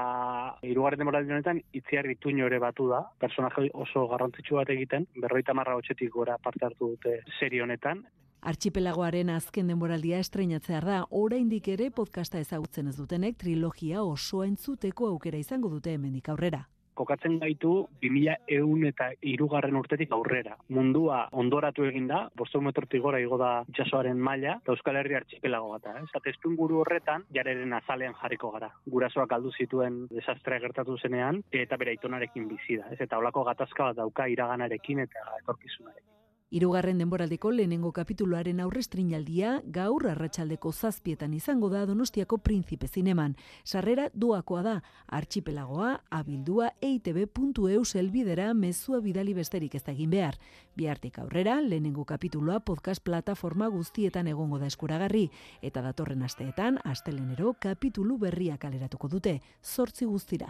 irugarren 0.68 1.04
demoraldi 1.04 1.36
honetan 1.36 1.62
itziar 1.74 2.10
ituño 2.12 2.48
ere 2.50 2.60
batu 2.60 2.90
da, 2.92 3.04
personaje 3.20 3.70
oso 3.74 4.08
garrantzitsu 4.12 4.60
bat 4.60 4.72
egiten, 4.76 5.08
berroita 5.16 5.54
marra 5.54 5.78
hotxetik 5.80 6.12
gora 6.14 6.38
parte 6.38 6.66
hartu 6.66 6.96
dute 6.96 7.22
serie 7.40 7.64
honetan. 7.64 8.04
Archipelagoaren 8.50 9.30
azken 9.34 9.68
denboraldia 9.68 10.20
estreinatzea 10.24 10.80
da, 10.86 11.00
oraindik 11.12 11.68
ere 11.68 11.90
podcasta 11.92 12.40
ezagutzen 12.40 12.88
ez 12.88 12.96
dutenek 12.96 13.36
trilogia 13.38 14.04
osoa 14.04 14.48
entzuteko 14.48 15.12
aukera 15.12 15.42
izango 15.42 15.72
dute 15.74 15.96
hemendik 15.98 16.30
aurrera 16.32 16.66
kokatzen 17.00 17.40
gaitu 17.42 17.74
2000 18.04 18.36
eun 18.60 18.86
eta 18.90 19.10
irugarren 19.34 19.80
urtetik 19.80 20.12
aurrera. 20.16 20.58
Mundua 20.76 21.22
ondoratu 21.44 21.88
egin 21.88 22.10
da, 22.12 22.26
bostok 22.42 22.66
metrotik 22.68 23.04
gora 23.06 23.22
igo 23.24 23.40
da 23.42 23.52
itxasoaren 23.72 24.20
maila, 24.30 24.58
eta 24.64 24.76
Euskal 24.76 25.00
Herri 25.00 25.20
artxipelago 25.22 25.74
bat. 25.76 25.90
Eh? 25.94 26.06
Eta 26.10 26.24
testun 26.28 26.58
guru 26.60 26.82
horretan, 26.84 27.26
jareren 27.36 27.74
azalean 27.80 28.18
jarriko 28.22 28.52
gara. 28.56 28.72
Gurasoak 28.98 29.36
aldu 29.38 29.56
zituen 29.58 30.06
desastrea 30.12 30.60
gertatu 30.66 30.98
zenean, 31.00 31.44
eta 31.64 31.80
bere 31.80 31.96
aitonarekin 31.96 32.48
bizi 32.52 32.80
da. 32.82 32.92
Ez? 32.94 33.02
Eta 33.08 33.22
olako 33.24 33.48
gatazka 33.52 33.92
bat 33.92 34.02
dauka 34.04 34.28
iraganarekin 34.36 35.06
eta 35.08 35.28
etorkizunarekin. 35.44 36.19
Irugarren 36.50 36.98
denboraldeko 36.98 37.52
lehenengo 37.54 37.92
kapituluaren 37.94 38.60
aurrestrinaldia 38.64 39.60
gaur 39.70 40.08
arratsaldeko 40.10 40.72
zazpietan 40.74 41.36
izango 41.38 41.70
da 41.70 41.84
Donostiako 41.86 42.40
Prinzipe 42.42 42.88
Zineman. 42.88 43.36
Sarrera 43.64 44.08
duakoa 44.14 44.64
da, 44.66 44.74
archipelagoa, 45.06 45.92
abildua, 46.10 46.72
eitb.eu 46.82 47.86
selbidera 47.86 48.54
mezua 48.56 49.00
bidali 49.00 49.36
besterik 49.38 49.76
ez 49.76 49.84
da 49.84 49.94
egin 49.94 50.10
behar. 50.10 50.40
Biartik 50.76 51.20
aurrera, 51.22 51.60
lehenengo 51.62 52.06
kapitulua 52.06 52.60
podcast 52.66 53.04
plataforma 53.06 53.70
guztietan 53.70 54.28
egongo 54.28 54.58
da 54.58 54.72
eskuragarri, 54.74 55.28
eta 55.62 55.86
datorren 55.86 56.26
asteetan, 56.26 56.82
astelenero 56.84 57.54
kapitulu 57.62 58.18
berriak 58.18 58.66
aleratuko 58.66 59.08
dute, 59.08 59.40
zortzi 59.62 60.10
guztira. 60.10 60.50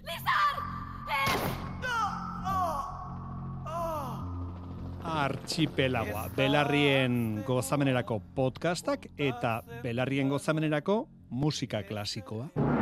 Lizar! 0.00 0.46
Archipelagoa, 5.06 6.28
belarrien 6.36 7.42
gozamenerako 7.46 8.20
podcastak 8.34 9.06
eta 9.16 9.60
belarrien 9.82 10.28
gozamenerako 10.28 11.06
musika 11.30 11.82
klasikoa. 11.86 12.75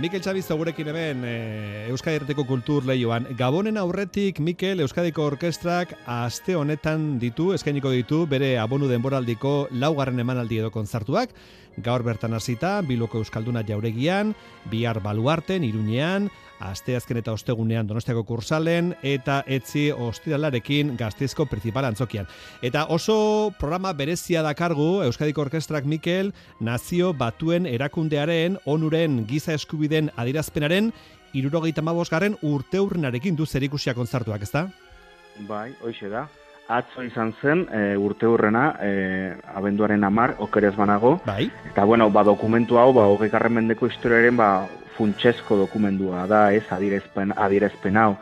Mikel 0.00 0.22
Txabiz 0.24 0.46
gurekin 0.48 0.88
hemen 0.88 1.24
e, 1.28 1.32
Euskadi 1.92 2.16
Erreteko 2.16 2.46
Kultur 2.48 2.86
Leioan. 2.88 3.26
Gabonen 3.36 3.76
aurretik 3.76 4.38
Mikel 4.40 4.80
Euskadiko 4.80 5.26
Orkestrak 5.28 5.92
aste 6.08 6.54
honetan 6.56 7.18
ditu, 7.20 7.50
eskainiko 7.52 7.92
ditu, 7.92 8.22
bere 8.26 8.54
abonu 8.58 8.88
denboraldiko 8.88 9.68
laugarren 9.76 10.22
emanaldi 10.24 10.62
edo 10.62 10.70
kontzartuak. 10.72 11.34
Gaur 11.84 12.00
bertan 12.06 12.32
hasita, 12.32 12.78
Biloko 12.80 13.20
Euskalduna 13.20 13.60
jauregian, 13.68 14.32
bihar 14.72 15.02
baluarten, 15.04 15.68
irunean, 15.68 16.30
asteazken 16.60 17.20
eta 17.20 17.32
ostegunean 17.32 17.88
Donostiako 17.88 18.24
kursalen 18.28 18.94
eta 19.02 19.40
etzi 19.46 19.88
ostiralarekin 19.92 20.94
Gazteizko 21.00 21.46
principal 21.50 21.88
antzokian. 21.88 22.28
Eta 22.62 22.86
oso 22.92 23.52
programa 23.58 23.92
berezia 23.96 24.42
dakargu 24.46 25.02
Euskadiko 25.06 25.42
Orkestrak 25.46 25.84
Mikel 25.84 26.34
nazio 26.60 27.12
batuen 27.12 27.66
erakundearen 27.66 28.58
onuren 28.66 29.24
giza 29.26 29.56
eskubiden 29.56 30.10
adirazpenaren 30.16 30.92
irurogeita 31.32 31.82
mabosgarren 31.82 32.36
urte 32.42 32.80
urrenarekin 32.80 33.36
du 33.36 33.46
zerikusia 33.46 33.94
kontzartuak, 33.94 34.42
ezta? 34.42 34.66
Bai, 35.48 35.70
hoxe 35.82 36.10
da. 36.10 36.26
Atzo 36.70 37.02
izan 37.02 37.32
zen 37.42 37.64
e, 37.74 37.96
urte 37.98 38.28
hurrena, 38.30 38.76
e, 38.78 38.90
abenduaren 39.58 40.04
amar, 40.06 40.36
okerez 40.38 40.74
banago. 40.76 41.16
Bai. 41.26 41.48
Eta, 41.72 41.84
bueno, 41.84 42.10
ba, 42.14 42.22
dokumentu 42.26 42.78
hau, 42.78 42.92
ba, 42.94 43.08
hogei 43.10 43.30
mendeko 43.50 43.86
historiaren, 43.90 44.36
ba, 44.36 44.68
funtsezko 45.00 45.56
dokumentua 45.64 46.26
da, 46.28 46.44
ez, 46.52 46.66
adirezpen, 46.76 47.34
adirezpen 47.36 47.96
hau. 48.00 48.14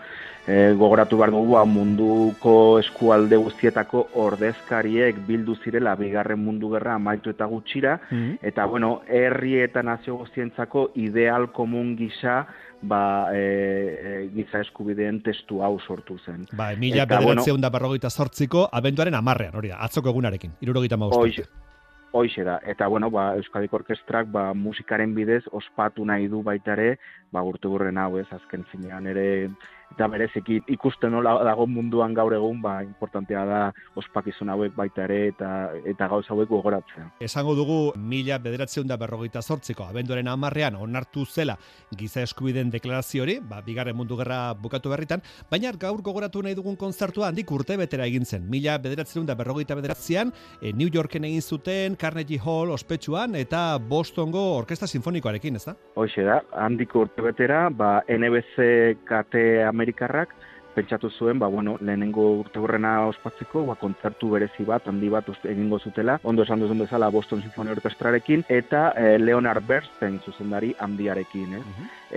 E, 0.49 0.73
gogoratu 0.81 1.19
behar 1.21 1.35
dugu, 1.35 1.59
munduko 1.69 2.53
eskualde 2.81 3.37
guztietako 3.37 4.07
ordezkariek 4.23 5.19
bildu 5.27 5.59
zirela 5.61 5.93
bigarren 5.99 6.41
mundu 6.41 6.71
gerra 6.73 6.95
amaitu 6.97 7.35
eta 7.35 7.45
gutxira, 7.51 7.99
mm 8.09 8.39
eta, 8.49 8.65
bueno, 8.71 9.03
herri 9.09 9.59
eta 9.61 9.83
nazio 9.85 10.17
guztientzako 10.23 10.87
ideal 10.97 11.51
komun 11.53 11.93
gisa, 11.99 12.47
ba, 12.81 13.03
e, 13.35 13.45
e, 13.45 14.17
giza 14.33 14.63
eskubideen 14.65 15.21
testu 15.27 15.61
hau 15.61 15.77
sortu 15.85 16.17
zen. 16.25 16.47
Ba, 16.57 16.73
mila 16.81 17.05
bederatzen 17.05 17.61
da 17.61 17.69
berrogeita 17.75 18.09
sortziko, 18.09 18.69
abenduaren 18.73 19.21
amarrean, 19.21 19.57
hori 19.59 19.75
da, 19.75 19.83
atzoko 19.85 20.15
egunarekin, 20.15 20.57
irurogeita 20.65 20.97
maustak. 20.97 21.68
Hoixe 22.11 22.45
da, 22.45 22.57
eta 22.65 22.87
bueno, 22.88 23.11
ba, 23.11 23.35
Euskadiko 23.37 23.77
Orkestrak 23.77 24.31
ba, 24.33 24.55
musikaren 24.55 25.12
bidez 25.15 25.43
ospatu 25.53 26.07
nahi 26.09 26.29
du 26.33 26.41
baita 26.43 26.73
ere, 26.73 26.97
ba, 27.31 27.43
urte 27.43 27.69
hau 27.69 28.19
ez, 28.19 28.27
azken 28.33 28.65
zinean 28.73 29.07
ere 29.07 29.50
eta 29.95 30.09
bereziki 30.11 30.61
ikusten 30.75 31.12
nola 31.14 31.35
dago 31.47 31.66
munduan 31.66 32.14
gaur 32.14 32.35
egun, 32.37 32.61
ba, 32.62 32.78
importantea 32.85 33.45
da 33.49 33.61
ospakizun 33.99 34.52
hauek 34.52 34.75
baita 34.76 35.04
ere 35.09 35.18
eta 35.33 35.50
eta 35.88 36.09
gauza 36.11 36.35
hauek 36.35 36.50
gogoratzea. 36.52 37.09
Esango 37.25 37.54
dugu 37.59 37.78
mila 37.97 38.38
bederatzeun 38.42 38.88
da 38.88 38.99
berrogeita 39.00 39.42
zortziko, 39.42 39.88
abenduaren 39.88 40.28
amarrean 40.28 40.76
onartu 40.78 41.25
zela 41.26 41.57
giza 41.97 42.23
eskubideen 42.23 42.71
deklarazio 42.71 43.25
hori, 43.25 43.38
ba, 43.40 43.62
bigarren 43.64 43.97
mundu 43.97 44.16
gerra 44.21 44.54
bukatu 44.54 44.92
berritan, 44.92 45.23
baina 45.50 45.73
gaur 45.73 46.02
gogoratu 46.04 46.42
nahi 46.45 46.57
dugun 46.59 46.76
kontzertua 46.76 47.28
handik 47.28 47.50
urte 47.52 47.76
betera 47.80 48.07
egin 48.07 48.25
zen. 48.25 48.47
Mila 48.50 48.78
bederatzeun 48.83 49.26
da 49.26 49.37
berrogeita 49.38 49.76
bederatzean, 49.78 50.33
e, 50.61 50.73
New 50.73 50.88
Yorken 50.95 51.25
egin 51.25 51.42
zuten, 51.42 51.97
Carnegie 51.97 52.40
Hall 52.45 52.71
ospetsuan, 52.75 53.35
eta 53.40 53.78
Bostongo 53.78 54.45
Orkesta 54.59 54.87
Sinfonikoarekin, 54.87 55.57
ez 55.57 55.64
da? 55.66 55.75
Hoxe 55.99 56.25
da, 56.26 56.40
handik 56.64 56.95
urte 56.95 57.25
betera, 57.25 57.66
ba, 57.71 58.02
NBC 58.09 58.99
kate 59.09 59.45
Amerikarrak, 59.79 60.35
pentsatu 60.79 61.11
zuen, 61.11 61.39
ba, 61.39 61.49
bueno, 61.49 61.77
lehenengo 61.81 62.25
urte 62.39 62.61
hurrena 62.63 62.93
ospatzeko, 63.09 63.65
ba, 63.67 63.75
kontzertu 63.81 64.31
berezi 64.35 64.67
bat, 64.69 64.87
handi 64.87 65.11
bat 65.11 65.29
egingo 65.51 65.81
zutela, 65.83 66.19
ondo 66.23 66.45
esan 66.47 66.63
duzun 66.63 66.85
bezala 66.85 67.11
Boston 67.15 67.43
Symphony 67.43 67.73
Orkestrarekin, 67.75 68.45
eta 68.49 68.93
eh, 68.97 69.17
Leonard 69.19 69.67
Bernstein 69.67 70.21
zuzendari 70.25 70.75
handiarekin, 70.79 71.59
eh? 71.59 71.65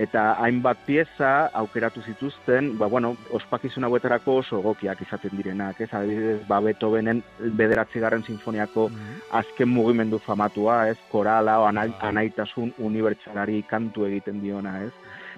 Eta 0.04 0.22
hainbat 0.40 0.86
pieza 0.86 1.32
aukeratu 1.62 2.04
zituzten, 2.06 2.72
ba, 2.78 2.88
bueno, 2.92 3.14
ospakizun 3.38 3.84
hauetarako 3.88 4.38
oso 4.44 4.60
egokiak 4.62 5.02
izaten 5.06 5.34
direnak, 5.36 5.80
ez? 5.82 5.90
Adibidez, 5.92 6.40
ba, 6.48 6.60
Beethovenen 6.64 7.22
bederatzi 7.58 8.00
sinfoniako 8.26 8.90
azken 9.32 9.68
mugimendu 9.68 10.18
famatua, 10.18 10.88
ez? 10.88 10.98
Korala, 11.10 11.58
o 11.60 11.66
anai, 11.66 11.90
anaitasun 12.00 12.74
unibertsalari 12.78 13.62
kantu 13.68 14.06
egiten 14.06 14.40
diona, 14.40 14.78
ez? 14.84 14.92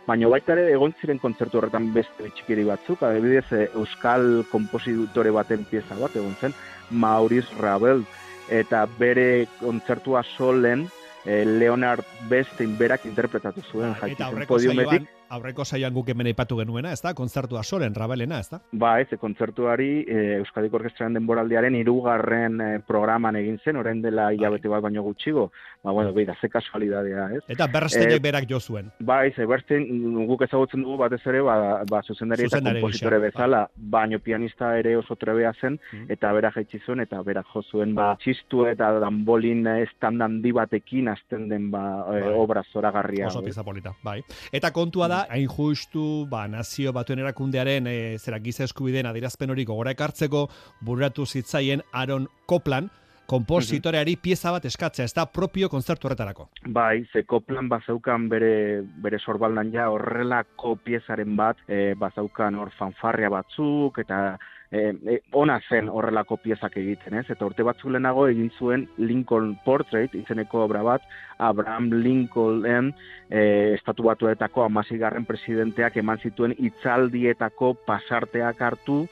Baina 0.04 0.28
baita 0.28 0.52
ere 0.52 0.66
egon 0.75 0.92
ziren 1.00 1.18
kontzertu 1.20 1.58
horretan 1.58 1.87
beste 1.94 2.28
txikiri 2.37 2.66
batzuk, 2.68 3.02
adibidez 3.06 3.46
eh, 3.56 3.68
euskal 3.80 4.44
kompositore 4.50 5.32
baten 5.32 5.64
pieza 5.70 5.96
bat 6.00 6.16
egon 6.20 6.34
zen, 6.40 6.52
Maurice 6.90 7.56
Ravel, 7.61 8.04
eta 8.52 8.84
bere 8.99 9.46
kontzertua 9.61 10.20
solen 10.37 10.84
eh, 11.25 11.44
Leonard 11.49 12.04
Bestein 12.28 12.76
berak 12.76 13.06
interpretatu 13.08 13.64
zuen, 13.70 13.94
Eta 13.94 14.04
jaiki 14.04 14.20
zen 14.20 14.26
aurreko 14.28 14.54
podiumetik. 14.54 15.08
saioan, 15.08 15.24
aurreko 15.31 15.64
saioan 15.64 15.93
guk 15.95 16.09
hemen 16.12 16.26
aipatu 16.31 16.57
genuena, 16.61 16.93
ez 16.93 17.00
da? 17.02 17.14
Kontzertua 17.14 17.62
solen, 17.64 17.95
Rabelena, 17.95 18.38
ez 18.40 18.49
da? 18.50 18.61
Ba, 18.73 18.99
ez, 19.00 19.09
kontzertuari 19.21 20.04
e, 20.07 20.19
Euskadiko 20.40 20.76
Orkestraren 20.78 21.14
denboraldiaren 21.19 21.75
hirugarren 21.78 22.61
e, 22.61 22.69
programan 22.87 23.37
egin 23.40 23.59
zen, 23.64 23.76
orain 23.81 24.02
dela 24.04 24.28
hilabete 24.35 24.69
bat 24.69 24.83
baino 24.85 25.02
gutxigo. 25.02 25.49
Ba, 25.83 25.93
bueno, 25.93 26.12
beida, 26.16 26.37
ze 26.40 26.49
kasualidadea, 26.49 27.28
ez? 27.38 27.43
Eta 27.49 27.66
Bernsteinek 27.73 28.14
Eh, 28.14 28.23
berak 28.23 28.45
jo 28.49 28.61
zuen. 28.61 28.90
Bai, 29.00 29.33
ze 29.35 29.45
Bernstein 29.47 29.87
guk 30.28 30.43
ezagutzen 30.47 30.83
dugu 30.85 30.97
batez 31.02 31.21
ere, 31.26 31.40
ba, 31.43 31.83
ba 31.90 32.02
zuzendari 32.02 32.47
eta 32.47 32.61
kompositore 32.62 33.19
gisa, 33.19 33.26
bezala, 33.26 33.62
baino 33.76 34.19
pianista 34.21 34.75
ere 34.78 34.97
oso 34.97 35.16
trebea 35.16 35.52
zen, 35.61 35.81
Mm. 35.93 36.07
eta 36.11 36.33
bera 36.33 36.50
jaitsi 36.54 36.78
zuen, 36.87 37.00
eta 37.00 37.21
berak 37.23 37.47
jo 37.52 37.62
zuen, 37.62 37.95
ba, 37.95 38.14
txistu 38.23 38.66
eta 38.71 38.93
danbolin 39.00 39.66
estan 39.83 40.21
handi 40.23 40.52
batekin 40.52 41.09
azten 41.09 41.49
den, 41.49 41.71
ba, 41.71 42.04
e, 42.14 42.21
Bai. 42.21 42.33
obra 42.37 42.62
zoragarria. 42.73 43.26
Oso 43.28 43.40
ez? 43.40 43.45
pieza 43.45 43.64
polita, 43.64 43.93
bai. 44.02 44.23
Eta 44.52 44.71
kontua 44.73 45.09
da, 45.09 45.13
hain 45.30 45.49
justu, 45.49 46.26
ba, 46.30 46.47
nazio 46.49 46.92
batuen 46.92 47.23
erakundearen, 47.23 47.87
e, 47.87 48.18
zera 48.18 48.40
giza 48.42 48.64
eskubideen 48.68 49.06
adierazpen 49.11 49.54
hori 49.54 49.64
gogora 49.64 49.94
ekartzeko, 49.94 50.49
bururatu 50.85 51.26
zitzaien 51.26 51.83
Aaron 51.92 52.28
Copland, 52.50 52.90
kompositoreari 53.26 54.16
pieza 54.21 54.52
bat 54.52 54.64
eskatzea, 54.68 55.06
ez 55.09 55.14
da 55.16 55.25
propio 55.26 55.71
kontzertu 55.73 56.09
horretarako. 56.09 56.49
Bai, 56.76 57.04
ze 57.12 57.25
Copland 57.25 57.73
bazaukan 57.73 58.28
bere, 58.28 58.83
bere 59.04 59.18
sorbaldan 59.18 59.73
ja 59.73 59.88
horrelako 59.92 60.76
piezaren 60.85 61.37
bat, 61.37 61.61
e, 61.68 61.94
bazaukan 61.99 62.61
hor 62.61 62.73
fanfarria 62.78 63.30
batzuk, 63.33 64.02
eta 64.04 64.37
e, 64.71 64.92
e, 64.92 65.18
ona 65.33 65.59
zen 65.68 65.88
horrelako 65.88 66.38
piezak 66.42 66.76
egiten, 66.80 67.18
ez? 67.21 67.26
Eta 67.30 67.47
urte 67.47 67.66
batzuk 67.66 67.92
lehenago 67.94 68.26
egin 68.30 68.50
zuen 68.59 68.87
Lincoln 68.99 69.54
Portrait, 69.64 70.14
izeneko 70.14 70.64
obra 70.64 70.83
bat, 70.87 71.06
Abraham 71.38 71.90
Lincolnen 72.04 72.92
e, 73.28 73.75
estatu 73.75 74.06
batuetako 74.09 74.64
amazigarren 74.64 75.26
presidenteak 75.28 75.97
eman 76.02 76.23
zituen 76.23 76.56
hitzaldietako 76.59 77.75
pasarteak 77.87 78.61
hartu, 78.62 79.04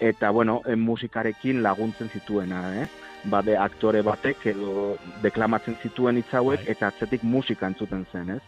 eta, 0.00 0.30
bueno, 0.30 0.60
musikarekin 0.76 1.62
laguntzen 1.62 2.10
zituena, 2.12 2.66
eh? 2.82 2.88
Bade 3.30 3.56
aktore 3.58 4.02
batek 4.02 4.46
edo 4.52 4.96
deklamatzen 5.22 5.76
zituen 5.82 6.18
hitz 6.20 6.30
hauek 6.34 6.68
eta 6.68 6.90
atzetik 6.92 7.24
musika 7.24 7.66
entzuten 7.66 8.04
zen, 8.12 8.36
ez? 8.36 8.42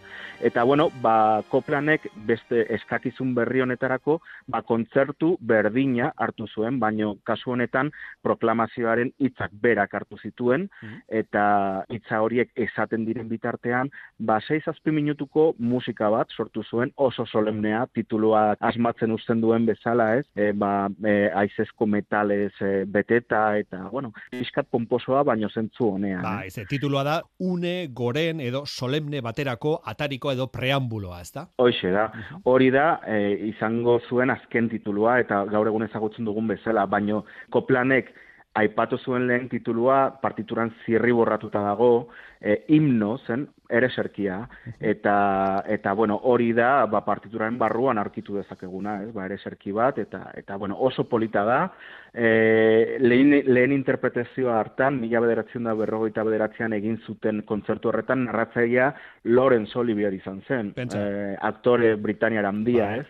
Eta 0.45 0.65
bueno, 0.65 0.91
ba 1.03 1.43
Coplanek 1.51 2.09
beste 2.29 2.67
eskakizun 2.75 3.35
berri 3.35 3.63
honetarako 3.65 4.19
ba 4.53 4.61
kontzertu 4.63 5.37
berdina 5.41 6.11
hartu 6.17 6.47
zuen, 6.47 6.79
baino 6.81 7.15
kasu 7.25 7.55
honetan 7.55 7.91
proklamazioaren 8.23 9.13
hitzak 9.19 9.55
berak 9.63 9.95
hartu 9.95 10.19
zituen 10.23 10.69
eta 11.09 11.85
hitza 11.91 12.21
horiek 12.21 12.51
esaten 12.67 13.05
diren 13.07 13.29
bitartean, 13.29 13.91
ba 14.19 14.39
6-7 14.41 14.93
minutuko 14.93 15.55
musika 15.59 16.11
bat 16.11 16.31
sortu 16.37 16.63
zuen 16.65 16.93
oso 16.97 17.27
solemnea 17.27 17.87
titulua 17.95 18.57
asmatzen 18.61 19.13
uzten 19.13 19.41
duen 19.41 19.67
bezala, 19.67 20.17
ez? 20.21 20.27
E, 20.37 20.53
ba 20.53 20.89
e, 21.05 21.31
aizezko 21.43 21.87
metalez 21.87 22.53
e, 22.61 22.85
beteta 22.85 23.43
eta 23.59 23.87
bueno, 23.91 24.13
pixkat 24.31 24.66
pomposoa 24.71 25.23
baino 25.25 25.49
zentzu 25.49 25.91
honean. 25.95 26.23
Ba, 26.25 26.45
eh? 26.45 26.51
ez, 26.51 26.67
titulua 26.71 27.05
da, 27.07 27.17
une, 27.47 27.89
goren 27.95 28.41
edo 28.45 28.65
solemne 28.67 29.23
baterako 29.25 29.77
atariko 29.93 30.33
edo 30.33 30.49
preambuloa, 30.53 31.21
ez 31.25 31.33
da? 31.35 31.47
Hoxe 31.63 31.93
da, 31.95 32.09
hori 32.45 32.71
da 32.75 32.87
e, 33.07 33.19
izango 33.51 33.99
zuen 34.09 34.31
azken 34.35 34.71
titulua 34.73 35.19
eta 35.23 35.45
gaur 35.51 35.71
egun 35.71 35.87
ezagutzen 35.87 36.29
dugun 36.29 36.49
bezala, 36.55 36.87
baino 36.87 37.25
Koplanek 37.51 38.13
aipatu 38.57 38.99
zuen 38.99 39.27
lehen 39.29 39.49
titulua 39.53 40.17
partituran 40.23 40.73
zirri 40.85 41.13
borratuta 41.13 41.61
dago, 41.61 42.09
e, 42.41 42.63
himno 42.73 43.17
zen, 43.27 43.47
ere 43.69 43.89
serkia, 43.91 44.39
eta, 44.81 45.17
eta 45.67 45.93
bueno, 45.99 46.17
hori 46.31 46.53
da 46.55 46.87
ba, 46.87 47.01
partituraren 47.05 47.57
barruan 47.59 47.99
aurkitu 47.99 48.37
dezakeguna, 48.39 49.01
ez? 49.03 49.11
Ba, 49.15 49.27
ere 49.27 49.39
serki 49.43 49.75
bat, 49.75 49.99
eta, 49.99 50.23
eta 50.39 50.57
bueno, 50.57 50.77
oso 50.79 51.05
polita 51.11 51.43
da, 51.45 51.59
e, 52.15 52.99
lehen, 53.03 53.35
lehen 53.51 53.75
interpretazioa 53.75 54.61
hartan, 54.61 55.01
mila 55.03 55.21
bederatzen 55.25 55.67
da 55.67 55.75
berrogeita 55.75 56.25
bederatzean 56.29 56.77
egin 56.79 57.01
zuten 57.07 57.43
kontzertu 57.49 57.91
horretan, 57.91 58.25
narratzailea 58.29 58.93
Lawrence 59.35 59.77
Olivier 59.79 60.15
izan 60.15 60.41
zen, 60.47 60.73
Pentsa. 60.77 61.03
e, 61.03 61.35
aktore 61.51 61.97
britaniar 61.97 62.47
handia, 62.47 62.95
ez? 63.03 63.09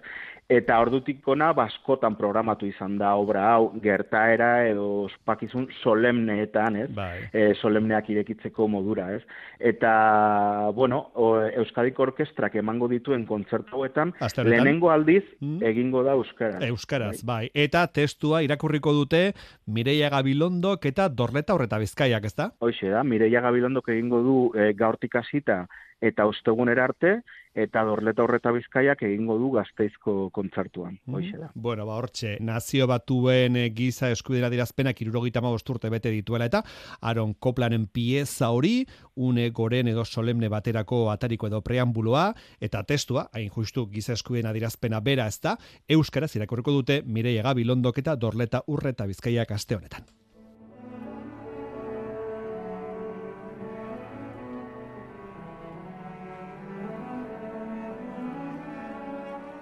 Eta 0.49 0.77
ordutik 0.79 1.27
ona 1.27 1.49
baskotan 1.53 2.15
programatu 2.15 2.69
izan 2.71 2.99
da 3.01 3.17
obra 3.19 3.49
hau 3.57 3.73
gertaera 3.83 4.69
edo 4.69 4.85
ospakizun 5.09 5.67
solemneetan, 5.83 6.77
ez? 6.85 6.87
Bai. 6.95 7.25
E, 7.35 7.49
solemneak 7.59 8.11
irekitzeko 8.15 8.69
modura, 8.71 9.09
ez? 9.17 9.23
Eta, 9.59 10.71
bueno, 10.77 11.01
o, 11.15 11.33
Euskadiko 11.65 12.05
Orkestrak 12.07 12.55
emango 12.63 12.87
dituen 12.89 13.25
kontzertu 13.27 13.81
hauetan, 13.81 14.15
lehenengo 14.45 14.91
aldiz 14.91 15.25
Mm. 15.41 15.63
egingo 15.63 16.03
da 16.05 16.13
euskara. 16.15 16.61
Euskaraz, 16.69 17.25
bai. 17.25 17.51
Eta 17.53 17.87
testua 17.89 18.43
irakurriko 18.43 18.93
dute 18.93 19.33
Mireia 19.67 20.09
Gabilondok 20.11 20.87
eta 20.87 21.09
Dorleta 21.09 21.55
Horreta 21.55 21.79
Bizkaiak, 21.79 22.25
ez 22.25 22.35
da? 22.35 22.53
Hoxe 22.61 22.89
da, 22.91 23.03
Mireia 23.03 23.41
Gabilondok 23.41 23.89
egingo 23.89 24.23
du 24.23 24.37
e, 24.55 24.73
gaurtik 24.79 25.17
hasita 25.17 25.67
eta 26.01 26.27
ostegunera 26.29 26.85
arte, 26.85 27.23
eta 27.57 27.83
Dorleta 27.89 28.23
Horreta 28.23 28.53
Bizkaiak 28.53 29.03
egingo 29.03 29.39
du 29.41 29.51
gazteizko 29.55 30.29
kontzertuan. 30.37 30.99
Hoxe 31.09 31.39
da. 31.41 31.51
Bueno, 31.55 31.87
ba, 31.89 31.97
hortxe, 31.97 32.37
nazio 32.45 32.87
batuen 32.91 33.57
eh, 33.57 33.71
giza 33.77 34.11
eskubidera 34.13 34.51
dirazpenak 34.53 35.01
irurogeita 35.01 35.41
urte 35.47 35.91
bete 35.91 36.11
dituela 36.13 36.47
eta 36.51 36.63
Aaron 37.01 37.35
Coplanen 37.35 37.87
pieza 37.87 38.51
hori, 38.51 38.87
une 39.15 39.51
goren 39.51 39.89
edo 39.89 40.05
solemne 40.05 40.49
baterako 40.49 41.11
atariko 41.11 41.49
edo 41.49 41.63
preambuloa, 41.63 42.35
eta 42.61 42.83
testua, 42.85 43.29
hain 43.33 43.51
justu 43.51 43.89
giza 43.91 44.13
eskubideen 44.13 44.51
adirazpena 44.51 45.01
bera 45.01 45.27
ez 45.27 45.41
da, 45.41 45.57
euskaraz 45.89 46.35
irakurriko 46.37 46.73
dute 46.73 47.03
Mireia 47.07 47.43
Gabilondok 47.43 47.99
eta 48.05 48.17
Dorleta 48.17 48.63
Urreta 48.67 49.07
Bizkaiak 49.07 49.51
aste 49.57 49.77
honetan. 49.77 50.05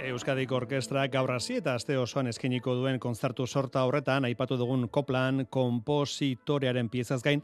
Euskadiko 0.04 0.56
Orkestra 0.58 1.06
gaur 1.08 1.30
hasi 1.32 1.56
eta 1.60 1.74
aste 1.78 1.96
osoan 1.96 2.26
eskeniko 2.28 2.74
duen 2.76 2.98
kontzertu 3.00 3.46
sorta 3.46 3.84
horretan 3.88 4.26
aipatu 4.28 4.58
dugun 4.60 4.88
Koplan 4.92 5.46
kompositorearen 5.50 6.90
piezaz 6.92 7.22
gain 7.24 7.40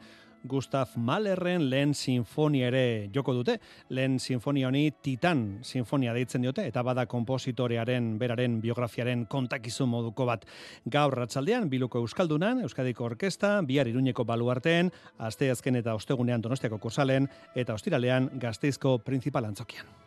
Gustav 0.48 0.92
Mahlerren 0.96 1.66
lehen 1.70 1.94
sinfonia 1.94 2.68
ere 2.68 3.10
joko 3.14 3.34
dute. 3.36 3.58
Lehen 3.88 4.18
sinfonia 4.20 4.68
honi 4.68 4.90
Titan 5.02 5.60
sinfonia 5.62 6.14
deitzen 6.16 6.44
diote 6.44 6.66
eta 6.68 6.82
bada 6.82 7.06
kompositorearen 7.06 8.12
beraren 8.18 8.60
biografiaren 8.60 9.26
kontakizun 9.26 9.88
moduko 9.88 10.26
bat. 10.28 10.44
Gaur 10.84 11.16
ratzaldean 11.16 11.68
biluko 11.70 12.00
euskaldunan 12.00 12.60
Euskadiko 12.64 13.04
Orkesta, 13.04 13.58
bihar 13.62 13.88
Iruñeko 13.88 14.24
baluarteen, 14.24 14.92
aste 15.18 15.50
azken 15.50 15.80
eta 15.80 15.94
ostegunean 15.94 16.40
Donostiako 16.40 16.78
kursalen 16.78 17.28
eta 17.54 17.74
ostiralean 17.76 18.30
Gasteizko 18.40 18.98
principal 19.04 19.48
antzokian. 19.48 19.99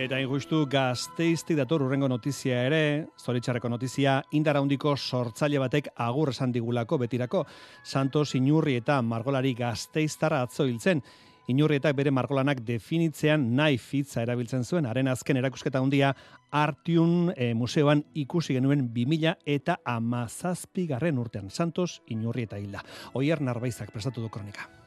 Eta 0.00 0.16
ingustu 0.16 0.62
gazteiztik 0.64 1.58
dator 1.58 1.82
urrengo 1.84 2.08
notizia 2.08 2.62
ere, 2.64 3.08
zoritxarreko 3.20 3.68
notizia, 3.68 4.14
indara 4.32 4.62
hundiko 4.64 4.94
sortzaile 4.96 5.60
batek 5.60 5.90
agur 6.00 6.32
esan 6.32 6.54
digulako 6.54 6.96
betirako. 7.02 7.42
Santos 7.84 8.30
Inurri 8.38 8.78
eta 8.80 9.02
Margolari 9.04 9.52
gazteiztara 9.58 10.40
atzo 10.46 10.64
hiltzen. 10.64 11.04
Inurrietak 11.52 11.98
bere 12.00 12.14
margolanak 12.16 12.64
definitzean 12.64 13.44
nahi 13.58 13.76
fitza 13.76 14.24
erabiltzen 14.24 14.64
zuen, 14.64 14.88
haren 14.88 15.12
azken 15.12 15.36
erakusketa 15.36 15.84
handia 15.84 16.14
Artiun 16.48 17.34
e, 17.36 17.52
museoan 17.52 18.06
ikusi 18.14 18.56
genuen 18.56 18.88
2000 18.96 19.36
eta 19.44 19.82
amazazpi 19.84 20.88
garren 20.94 21.20
urtean. 21.20 21.52
Santos 21.52 22.00
Inurrieta 22.08 22.56
hilda. 22.56 22.86
Oier 23.12 23.44
narbaizak 23.44 23.92
prestatu 23.92 24.24
du 24.24 24.32
kronika. 24.32 24.79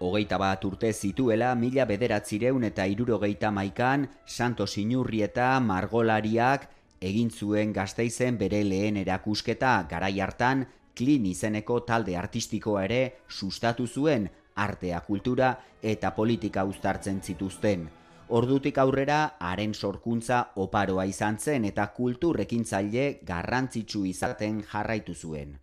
Hogeita 0.00 0.38
bat 0.40 0.62
urte 0.64 0.94
zituela 0.96 1.50
mila 1.60 1.84
bederatzireun 1.84 2.62
eta 2.64 2.86
irurogeita 2.88 3.50
maikan 3.52 4.06
Santos 4.24 4.78
Inurrieta 4.80 5.48
margolariak 5.60 6.64
egin 7.04 7.28
zuen 7.28 7.74
gazteizen 7.76 8.38
bere 8.40 8.62
lehen 8.64 8.96
erakusketa 8.96 9.74
garai 9.92 10.14
hartan 10.24 10.64
klin 10.96 11.28
izeneko 11.28 11.82
talde 11.84 12.16
artistikoa 12.16 12.86
ere 12.88 13.02
sustatu 13.28 13.86
zuen 13.86 14.30
artea, 14.56 15.00
kultura 15.04 15.54
eta 15.82 16.16
politika 16.16 16.64
uztartzen 16.64 17.20
zituzten. 17.20 17.88
Ordutik 18.28 18.78
aurrera, 18.78 19.22
haren 19.38 19.74
sorkuntza 19.74 20.44
oparoa 20.64 21.04
izan 21.04 21.36
zen 21.38 21.64
eta 21.68 21.90
kulturrekin 21.96 22.64
zaile 22.64 23.18
garrantzitsu 23.26 24.06
izaten 24.06 24.62
jarraitu 24.72 25.14
zuen. 25.14 25.58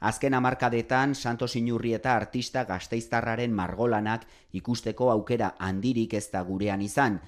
Azken 0.00 0.34
amarkadetan, 0.34 1.14
Santos 1.14 1.56
Inurri 1.56 1.94
eta 1.94 2.16
artista 2.16 2.64
gazteiztarraren 2.64 3.52
margolanak 3.52 4.26
ikusteko 4.52 5.10
aukera 5.10 5.54
handirik 5.58 6.14
ez 6.14 6.28
da 6.32 6.42
gurean 6.42 6.82
izan. 6.82 7.20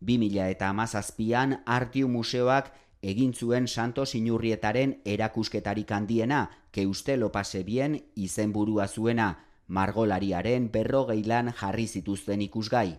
2000 0.00 0.48
eta 0.50 0.68
amazazpian, 0.68 1.60
Artiu 1.66 2.08
Museoak 2.08 2.72
egin 3.02 3.34
zuen 3.34 3.68
Santos 3.68 4.14
Inurrietaren 4.14 4.98
erakusketarik 5.04 5.90
handiena, 5.92 6.48
keuste 6.72 7.16
lopase 7.16 7.62
bien 7.64 7.98
izenburua 8.16 8.88
zuena, 8.88 9.34
margolariaren 9.68 10.70
berrogeilan 10.72 11.52
jarri 11.60 11.86
zituzten 11.86 12.40
ikusgai. 12.40 12.96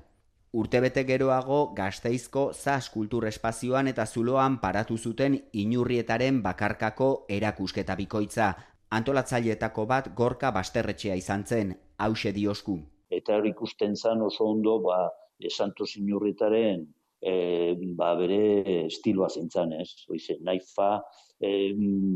Urtebete 0.56 1.04
geroago 1.04 1.74
gazteizko 1.76 2.46
zaz 2.54 2.90
kultur 2.90 3.26
espazioan 3.28 3.90
eta 3.92 4.06
zuloan 4.06 4.60
paratu 4.62 4.98
zuten 4.98 5.36
inurrietaren 5.52 6.42
bakarkako 6.46 7.26
erakusketa 7.28 7.98
bikoitza. 8.00 8.54
Antolatzaileetako 8.92 9.86
bat 9.86 10.12
gorka 10.16 10.52
basterretxea 10.52 11.16
izan 11.16 11.46
zen, 11.46 11.76
hause 11.98 12.32
diosku. 12.32 12.80
Eta 13.10 13.36
hori 13.38 13.50
ikusten 13.56 13.96
zan 13.96 14.22
oso 14.22 14.46
ondo, 14.46 14.80
ba, 14.84 15.10
Santos 15.50 15.96
inurrietaren 15.98 16.86
e, 17.26 17.76
ba, 17.98 18.14
bere 18.20 18.86
estiloa 18.86 19.30
zintzen, 19.30 19.74
ez? 19.82 20.06
Oize, 20.12 20.38
naifa, 20.46 21.00
e, 21.40 21.74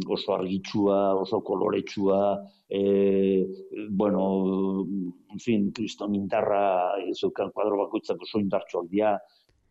oso 0.08 0.36
argitsua, 0.36 1.16
oso 1.20 1.42
koloretsua, 1.46 2.22
e, 2.70 3.46
bueno, 3.90 4.86
en 5.34 5.40
fin, 5.42 5.72
kriston 5.74 6.16
indarra, 6.16 6.94
zeukan 7.16 7.52
kuadro 7.56 7.82
bakoitzak 7.86 8.22
oso 8.28 8.42
indartsuak 8.42 8.90
dira. 8.92 9.18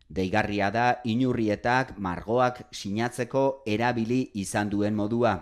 Deigarria 0.09 0.71
da, 0.73 0.87
inurrietak, 1.05 1.95
margoak, 2.01 2.65
sinatzeko 2.73 3.63
erabili 3.69 4.23
izan 4.41 4.71
duen 4.73 4.97
modua. 4.97 5.37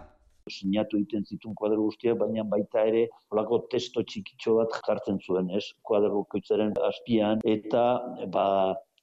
Sinatu 0.50 0.98
egiten 1.02 1.26
zituen 1.26 1.56
kuadro 1.56 1.86
guztiak, 1.88 2.18
baina 2.22 2.44
baita 2.56 2.84
ere 2.90 3.08
holako 3.32 3.64
testo 3.72 4.04
txikitxo 4.04 4.58
bat 4.62 4.76
jartzen 4.88 5.22
zuen, 5.24 5.50
ez? 5.60 5.66
Kuadro 5.84 6.24
bakoitzaren 6.24 6.76
azpian, 6.90 7.44
eta 7.58 7.86
ba, 8.34 8.48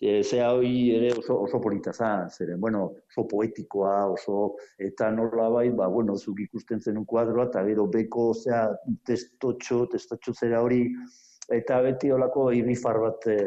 e, 0.00 0.22
zea 0.22 0.52
hori 0.52 0.90
ere 0.94 1.12
oso, 1.18 1.36
oso 1.46 1.60
polita 1.60 1.92
zan, 1.92 2.28
zeren, 2.30 2.60
bueno, 2.60 2.84
oso 3.10 3.26
poetikoa, 3.30 3.94
oso, 4.12 4.56
eta 4.78 5.10
nola 5.10 5.48
bai, 5.48 5.68
ba, 5.70 5.88
bueno, 5.88 6.16
zuk 6.16 6.40
ikusten 6.44 6.80
zen 6.80 7.04
kuadroa, 7.08 7.48
eta 7.50 7.64
gero 7.68 7.86
beko, 7.92 8.32
zea, 8.34 8.66
testotxo, 9.06 9.84
testotxo 9.94 10.34
zera 10.34 10.62
hori, 10.64 10.82
eta 11.52 11.80
beti 11.84 12.12
olako 12.12 12.50
irrifar 12.56 13.00
bat 13.06 13.26
e, 13.32 13.38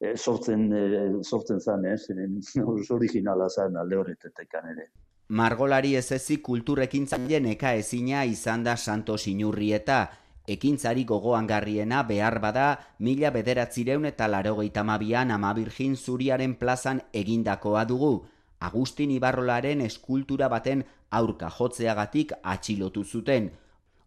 e, 0.00 0.16
sortzen, 0.16 0.66
e, 0.72 1.06
sortzen 1.22 1.60
zan, 1.60 1.86
eh? 1.86 1.96
zeren, 1.98 2.40
oso 2.74 2.98
originala 2.98 3.48
zan 3.50 3.78
alde 3.78 4.02
horretetekan 4.02 4.74
ere. 4.74 4.90
Margolari 5.28 5.94
ez 5.96 6.10
ezik 6.12 6.42
kulturrekin 6.42 7.06
zailen 7.06 7.46
eka 7.46 7.74
ezina 7.74 8.24
izan 8.24 8.64
da 8.64 8.76
Santos 8.76 9.26
Inurrieta, 9.26 10.10
Ekintzari 10.46 11.04
gogoan 11.04 11.46
garriena 11.46 12.02
behar 12.02 12.40
bada 12.42 12.66
mila 12.98 13.30
bederatzireun 13.30 14.04
eta 14.10 14.26
larogeita 14.26 14.82
mabian 14.82 15.30
ama 15.30 15.52
birgin 15.54 15.94
zuriaren 15.96 16.56
plazan 16.58 17.00
egindakoa 17.12 17.84
dugu. 17.84 18.24
Agustin 18.58 19.10
Ibarrolaren 19.10 19.80
eskultura 19.80 20.48
baten 20.48 20.82
aurka 21.10 21.50
jotzeagatik 21.58 22.32
atxilotu 22.42 23.04
zuten. 23.04 23.52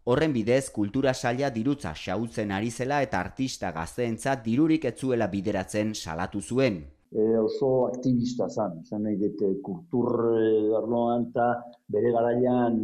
Horren 0.04 0.32
bidez, 0.32 0.68
kultura 0.70 1.14
saia 1.14 1.50
dirutza 1.50 1.94
xautzen 1.94 2.52
ari 2.52 2.70
zela 2.70 3.00
eta 3.02 3.18
artista 3.20 3.72
gazteentzat 3.72 4.44
dirurik 4.44 4.84
etzuela 4.84 5.26
bideratzen 5.26 5.94
salatu 5.94 6.40
zuen 6.40 6.84
e, 7.12 7.38
oso 7.38 7.86
aktivista 7.86 8.48
zan, 8.48 8.82
zan 8.84 9.04
nahi 9.06 9.16
dute 9.20 9.52
kultur 9.62 10.08
arloan 10.78 11.28
eta 11.30 11.48
bere 11.88 12.12
garaian 12.12 12.80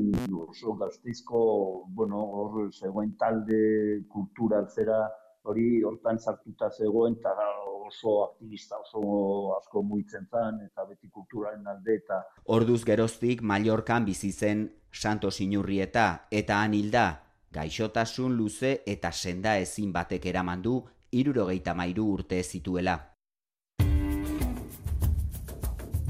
oso 0.49 0.77
gazteizko, 0.81 1.43
bueno, 1.89 2.23
hor 2.23 2.71
zegoen 2.73 3.17
talde 3.19 4.05
kultura 4.09 4.65
zera 4.69 5.03
hori 5.45 5.83
hortan 5.83 6.19
sartuta 6.19 6.71
zegoen 6.71 7.17
eta 7.19 7.35
oso 7.83 8.23
aktivista, 8.25 8.79
oso 8.79 9.57
asko 9.57 9.83
muitzen 9.83 10.29
zan 10.31 10.61
eta 10.65 10.87
beti 10.89 11.11
kulturaren 11.11 11.67
alde 11.67 11.99
eta... 11.99 12.23
Orduz 12.47 12.85
geroztik 12.85 13.43
Mallorcan 13.43 14.07
bizi 14.07 14.33
zen 14.33 14.69
Santos 14.93 15.41
Inurrieta 15.41 16.29
eta 16.31 16.63
Anilda, 16.63 17.07
gaixotasun 17.53 18.37
luze 18.37 18.83
eta 18.87 19.13
senda 19.13 19.59
ezin 19.59 19.93
batek 19.93 20.27
eramandu 20.27 20.83
irurogeita 21.13 21.75
mairu 21.75 22.07
urte 22.15 22.43
zituela. 22.43 23.12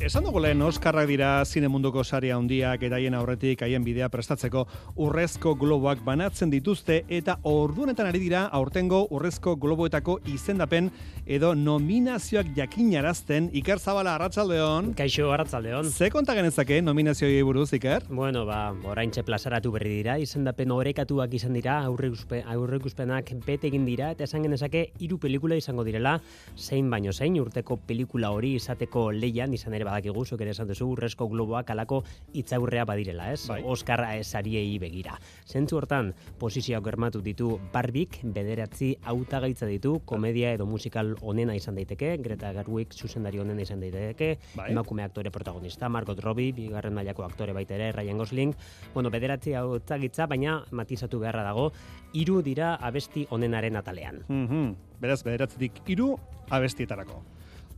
Esan 0.02 0.24
dugu 0.26 0.40
lehen 0.42 0.58
Oskarrak 0.66 1.06
dira 1.06 1.28
zine 1.46 1.68
munduko 1.70 2.02
saria 2.02 2.34
handiak 2.34 2.82
eta 2.82 2.96
haien 2.98 3.14
aurretik 3.14 3.60
haien 3.62 3.84
bidea 3.86 4.08
prestatzeko 4.10 4.64
urrezko 5.04 5.52
globoak 5.60 6.00
banatzen 6.02 6.50
dituzte 6.50 6.96
eta 7.06 7.36
ordunetan 7.46 8.08
ari 8.10 8.18
dira 8.18 8.40
aurtengo 8.58 9.04
urrezko 9.14 9.54
globoetako 9.62 10.16
izendapen 10.32 10.88
edo 11.24 11.52
nominazioak 11.54 12.50
jakinarazten 12.56 13.46
Iker 13.60 13.78
Zabala 13.78 14.16
Arratsaldeon. 14.16 14.88
Kaixo 14.98 15.28
Arratsaldeon. 15.30 15.92
Ze 15.92 16.10
konta 16.10 16.34
genezake 16.34 16.80
nominazioei 16.82 17.38
buruz 17.46 17.68
Iker? 17.78 18.02
Bueno, 18.10 18.42
ba, 18.44 18.74
oraintxe 18.82 19.22
plazaratu 19.22 19.70
berri 19.70 19.94
dira, 20.00 20.18
izendapen 20.18 20.74
orekatuak 20.74 21.38
izan 21.38 21.54
dira, 21.54 21.78
aurreikuspenak 21.86 23.30
bete 23.46 23.70
egin 23.70 23.86
dira 23.86 24.10
eta 24.16 24.26
esan 24.26 24.50
genezake 24.50 24.88
hiru 24.98 25.22
pelikula 25.22 25.62
izango 25.62 25.86
direla, 25.86 26.18
zein 26.58 26.90
baino 26.90 27.14
zein 27.14 27.38
urteko 27.38 27.78
pelikula 27.86 28.34
hori 28.34 28.56
izateko 28.58 29.12
leian 29.14 29.54
izan 29.54 29.78
ere 29.78 29.91
badakigu, 29.92 30.24
zuk 30.24 30.40
ere 30.44 30.52
esan 30.54 30.70
duzu, 30.70 30.88
urrezko 30.94 31.28
globoak 31.30 31.70
alako 31.74 32.02
itzaurrea 32.38 32.84
badirela, 32.88 33.30
ez? 33.32 33.44
Bai. 33.50 33.60
Oscar 33.64 34.04
esariei 34.16 34.78
begira. 34.82 35.18
Zentzu 35.46 35.78
hortan, 35.78 36.12
posizioak 36.40 36.84
germatu 36.84 37.22
ditu 37.24 37.52
Barbik, 37.72 38.18
bederatzi 38.24 38.92
hautagaitza 39.08 39.68
ditu, 39.70 39.98
komedia 40.08 40.52
edo 40.56 40.66
musikal 40.66 41.14
onena 41.20 41.56
izan 41.58 41.78
daiteke, 41.78 42.16
Greta 42.24 42.52
Gerwig 42.56 42.94
zuzendari 42.96 43.40
onena 43.42 43.64
izan 43.64 43.82
daiteke, 43.82 44.36
bai. 44.56 44.70
emakume 44.72 45.04
aktore 45.04 45.30
protagonista, 45.34 45.88
Margot 45.92 46.20
Robbie, 46.20 46.52
bigarren 46.56 46.94
mailako 46.96 47.26
aktore 47.26 47.52
baita 47.56 47.76
ere, 47.76 47.92
Ryan 47.92 48.22
Gosling, 48.22 48.56
bueno, 48.94 49.10
bederatzi 49.10 49.56
hautagitza, 49.58 50.26
baina 50.26 50.62
matizatu 50.70 51.20
beharra 51.22 51.44
dago, 51.46 51.70
hiru 52.12 52.40
dira 52.42 52.74
abesti 52.80 53.26
onenaren 53.30 53.76
atalean. 53.76 54.24
Mm 54.28 54.46
-hmm. 54.48 54.74
Beraz, 55.02 55.22
bederatzitik 55.26 55.82
hiru 55.86 56.16
abestietarako. 56.50 57.22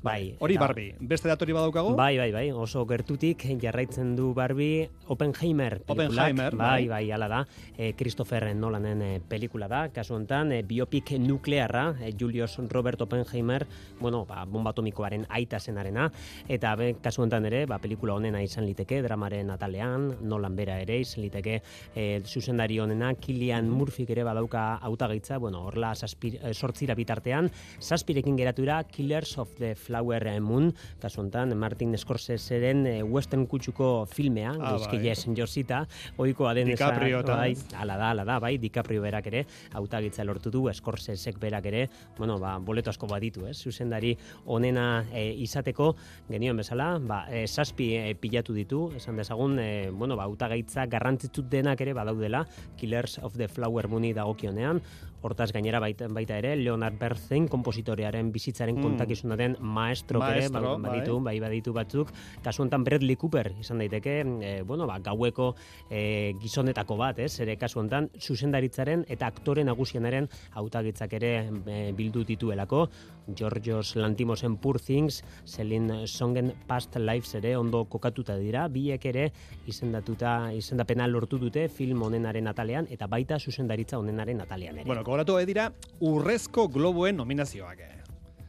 Bai. 0.05 0.37
Hori 0.39 0.59
Barbie. 0.61 0.91
Beste 1.01 1.31
datori 1.31 1.55
badaukago? 1.57 1.95
Bai, 1.97 2.19
bai, 2.21 2.29
bai. 2.31 2.51
Oso 2.53 2.83
gertutik 2.85 3.47
jarraitzen 3.63 4.11
du 4.19 4.35
Barbie 4.37 4.91
Oppenheimer 5.09 5.79
Oppenheimer, 5.89 6.55
bai, 6.55 6.87
bai, 6.89 7.11
hala 7.11 7.29
da. 7.29 7.39
E, 7.79 7.95
Christopher 7.97 8.51
Nolanen 8.55 9.01
e, 9.01 9.09
pelikula 9.25 9.65
da. 9.67 9.87
Kasu 9.89 10.13
hontan, 10.19 10.53
e, 10.53 10.59
biopik 10.63 11.15
nuklearra, 11.17 11.87
e, 12.05 12.13
Julius 12.21 12.59
Robert 12.69 13.01
Oppenheimer, 13.01 13.65
bueno, 13.99 14.27
ba, 14.29 14.45
bomba 14.45 14.75
atomikoaren 14.75 15.25
aita 15.31 15.59
zenarena 15.59 16.11
eta 16.53 16.75
be, 16.77 16.91
kasu 17.01 17.25
hontan 17.25 17.49
ere, 17.49 17.65
ba, 17.65 17.81
pelikula 17.81 18.19
honena 18.19 18.43
izan 18.45 18.69
liteke 18.69 19.01
dramaren 19.07 19.55
atalean, 19.57 20.11
Nolan 20.21 20.55
bera 20.57 20.77
ere 20.85 21.01
izan 21.01 21.25
liteke 21.25 21.63
e, 21.95 22.21
zuzendari 22.29 22.77
honena 22.79 23.15
Kilian 23.15 23.73
Murphy 23.73 24.05
ere 24.09 24.29
badauka 24.29 24.67
hautagaitza, 24.85 25.41
bueno, 25.41 25.65
horla 25.71 25.95
8 25.97 26.95
bitartean, 26.95 27.49
zazpirekin 27.81 28.37
geratura 28.37 28.83
Killers 28.85 29.39
of 29.39 29.57
the 29.57 29.75
Flower 29.75 29.94
Flower 29.95 30.41
Moon, 30.43 30.73
kasu 30.99 31.21
honetan 31.23 31.53
Martin 31.57 31.95
Scorseseren 31.99 32.81
eh, 32.87 33.03
western 33.07 33.47
kutsuko 33.47 34.07
filmea, 34.11 34.51
Ah, 34.59 34.77
bai. 34.91 34.99
yes, 35.07 35.27
Josita, 35.37 35.85
ohikoa 36.19 36.55
den 36.55 36.67
DiCaprio 36.73 37.21
eta- 37.21 37.37
bai, 37.37 37.55
ala 37.79 37.97
da, 37.97 38.11
ala 38.11 38.25
da, 38.25 38.41
bai, 38.43 38.57
DiCaprio 38.59 39.03
berak 39.03 39.27
ere, 39.31 39.45
hautagitza 39.73 40.25
lortu 40.25 40.51
du, 40.51 40.65
Scorsesek 40.75 41.39
berak 41.39 41.67
ere, 41.67 41.85
bueno, 42.19 42.41
ba, 42.41 42.57
boleto 42.59 42.91
asko 42.91 43.07
baditu, 43.07 43.47
ez, 43.47 43.57
zuzendari 43.63 44.17
onena 44.47 45.05
e, 45.13 45.29
izateko, 45.45 45.93
genioen 46.29 46.57
bezala, 46.59 46.99
ba, 46.99 47.27
e, 47.31 47.47
saspi 47.47 47.93
e, 47.95 48.15
pilatu 48.19 48.53
ditu, 48.53 48.89
esan 48.97 49.17
dezagun, 49.17 49.59
e, 49.61 49.91
bueno, 49.91 50.17
ba, 50.17 50.25
hautagaitza 50.27 50.87
garrantzitsu 50.87 51.47
denak 51.49 51.81
ere 51.87 51.95
badaudela, 51.95 52.45
Killers 52.77 53.21
of 53.23 53.37
the 53.39 53.47
Flower 53.47 53.87
Mooni 53.89 54.13
dagokionean, 54.13 54.83
hortaz 55.25 55.51
gainera 55.57 55.81
baita, 55.81 56.07
baita 56.13 56.37
ere, 56.39 56.55
Leonard 56.61 56.99
Bernstein, 57.01 57.49
kompositorearen 57.49 58.31
bizitzaren 58.35 58.77
Mm. 58.77 58.83
kontakizunaren 58.85 59.57
maestro 59.61 60.21
ere, 60.21 60.49
ba- 60.51 60.61
Maestro, 60.61 60.79
baditu, 60.85 61.21
bai 61.25 61.39
baditu 61.41 61.73
batzuk, 61.73 62.13
kasu 62.45 62.63
honetan 62.63 62.85
Bradley 62.85 63.17
Cooper 63.17 63.53
izan 63.61 63.79
daiteke, 63.81 64.19
e, 64.43 64.63
bueno, 64.63 64.87
ba, 64.87 64.99
gaueko 65.01 65.55
e, 65.91 66.35
gizonetako 66.43 66.97
bat, 67.01 67.19
ez? 67.25 67.41
Ere 67.41 67.57
kasu 67.57 67.81
honetan 67.81 68.11
zuzendaritzaren 68.21 69.07
eta 69.09 69.27
aktore 69.33 69.65
nagusienaren 69.65 70.29
hautagitzak 70.53 71.13
ere 71.17 71.33
e, 71.67 71.93
bildu 71.97 72.25
dituelako, 72.25 72.89
Georgios 73.27 73.97
Lantimosen 73.97 74.57
Poor 74.57 74.81
Things, 74.81 75.25
Celine 75.45 76.07
Songen 76.07 76.55
Past 76.67 76.97
Lives 76.97 77.35
ere 77.35 77.57
ondo 77.57 77.85
kokatuta 77.87 78.37
dira, 78.37 78.67
biek 78.69 79.05
ere 79.07 79.31
izendatuta 79.67 80.53
izendapena 80.55 81.07
lortu 81.09 81.39
dute 81.39 81.69
film 81.69 82.03
honenaren 82.03 82.49
atalean 82.49 82.89
eta 82.91 83.07
baita 83.07 83.39
zuzendaritza 83.39 83.99
honenaren 83.99 84.41
atalean 84.45 84.79
ere. 84.79 84.87
Bueno, 84.87 85.05
gogoratu 85.05 85.39
dira 85.47 85.73
urrezko 86.01 86.69
globoen 86.69 87.17
nominazioak. 87.17 87.81
eh. 87.81 87.91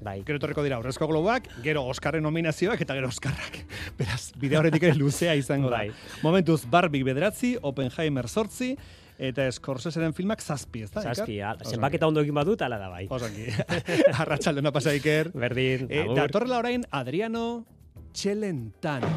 Bai. 0.06 0.20
Gero 0.26 0.38
etorriko 0.38 0.62
dira 0.62 0.78
urrezko 0.78 1.08
globoak, 1.08 1.48
gero 1.64 1.82
Oscarren 1.90 2.22
nominazioak 2.24 2.82
eta 2.82 2.94
gero 2.94 3.08
Oscarrak. 3.08 3.58
Beraz, 3.98 4.34
bide 4.38 4.58
horretik 4.60 4.84
ere 4.84 4.94
luzea 5.00 5.34
izango 5.36 5.72
da. 5.72 5.78
Bai. 5.78 5.92
Momentuz, 6.22 6.66
Barbie 6.70 7.04
bederatzi, 7.04 7.56
Oppenheimer 7.62 8.28
sortzi, 8.30 8.76
eta 9.18 9.46
Scorseseren 9.52 10.14
filmak 10.14 10.42
zazpi, 10.42 10.84
ez 10.84 10.92
da? 10.92 11.02
Zazpi, 11.02 11.40
zenbaketa 11.70 12.08
ondo 12.08 12.22
egin 12.22 12.36
badut, 12.36 12.62
ala 12.62 12.78
da 12.82 12.90
bai. 12.90 13.06
Osongi. 13.10 13.48
Arratxaldona 14.22 14.72
pasa 14.76 14.94
Iker. 14.98 15.32
Berdin, 15.34 15.88
E, 15.90 16.02
agur. 16.04 16.16
datorrela 16.18 16.60
orain 16.60 16.84
Adriano 16.92 17.66
Celentano. 18.14 19.12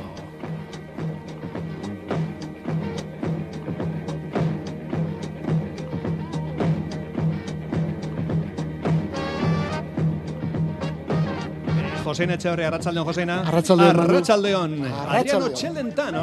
Joseina 12.04 12.36
Etxeberri, 12.38 12.64
Arratxaldeon, 12.64 13.06
Joseina. 13.10 13.36
Arratsaldeon, 13.50 13.96
Manu. 13.98 14.08
Arratxaldeon. 14.14 14.78
Adriano. 15.18 15.50
Celentano. 15.62 16.22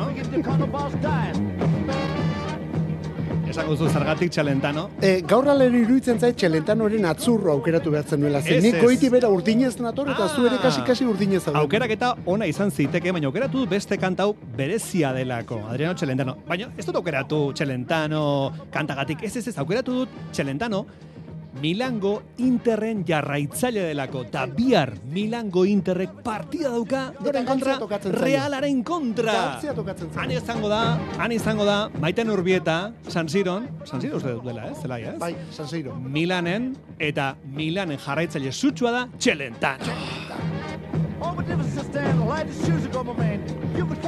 Esango 3.56 3.78
zu 3.78 3.88
zergatik 3.88 4.34
Celentano. 4.34 4.90
E, 5.00 5.22
gaur 5.24 5.46
alere 5.48 5.78
iruditzen 5.80 6.18
zait 6.20 6.36
txelentanoren 6.36 7.06
atzurro 7.08 7.54
aukeratu 7.54 7.94
behartzen 7.94 8.20
nuela. 8.20 8.42
Ze 8.44 8.58
Ez, 8.58 8.64
nik 8.66 8.82
goiti 8.84 9.08
bera 9.14 9.30
urdinez 9.32 9.78
nator 9.80 10.12
eta 10.12 10.28
zu 10.28 10.44
ere 10.50 10.58
kasi-kasi 10.60 11.08
urdinez 11.08 11.46
zaude. 11.46 11.62
Aukerak 11.62 11.94
eta 11.96 12.12
ona 12.26 12.50
izan 12.52 12.74
ziteke, 12.76 13.14
baina 13.16 13.32
aukeratu 13.32 13.64
dut 13.64 13.72
beste 13.72 13.96
kantau 13.98 14.34
berezia 14.58 15.14
delako, 15.16 15.62
Adriano 15.70 15.96
Celentano. 15.96 16.36
Baina 16.50 16.68
ez 16.76 16.86
dut 16.86 17.00
aukeratu 17.00 17.54
Celentano 17.56 18.52
kantagatik, 18.76 19.24
ez 19.24 19.38
ez 19.38 19.48
ez, 19.48 19.58
aukeratu 19.58 20.02
dut 20.02 20.22
Celentano 20.34 20.86
Milango 21.62 22.22
Interren 22.44 23.04
jarraitzaile 23.08 23.86
delako, 23.88 24.26
eta 24.28 24.46
bihar 24.52 24.92
Milango 25.12 25.64
Interrek 25.66 26.18
partida 26.26 26.72
dauka, 26.74 27.06
noren 27.24 27.48
kontra. 27.48 27.78
Realaren 28.12 28.82
kontra. 28.84 29.36
Han 30.20 30.34
izango 30.36 30.70
da, 30.72 30.82
han 31.18 31.32
izango 31.32 31.66
da, 31.68 31.78
maiten 32.04 32.30
urbieta, 32.34 32.92
San 33.08 33.30
Siron, 33.32 33.70
San 33.86 34.04
Siro 34.04 34.20
uste 34.20 34.36
dut 34.36 34.44
dela, 34.50 34.68
ez, 34.72 34.82
zelai, 34.84 35.02
ez? 35.14 35.18
Bai, 35.22 35.34
San 35.56 35.70
Siro. 35.72 35.96
Milanen, 35.96 36.74
eta 37.00 37.36
Milanen 37.56 38.02
jarraitzaile 38.04 38.52
sutsua 38.52 38.92
da, 38.92 39.08
Celentano. 39.20 39.96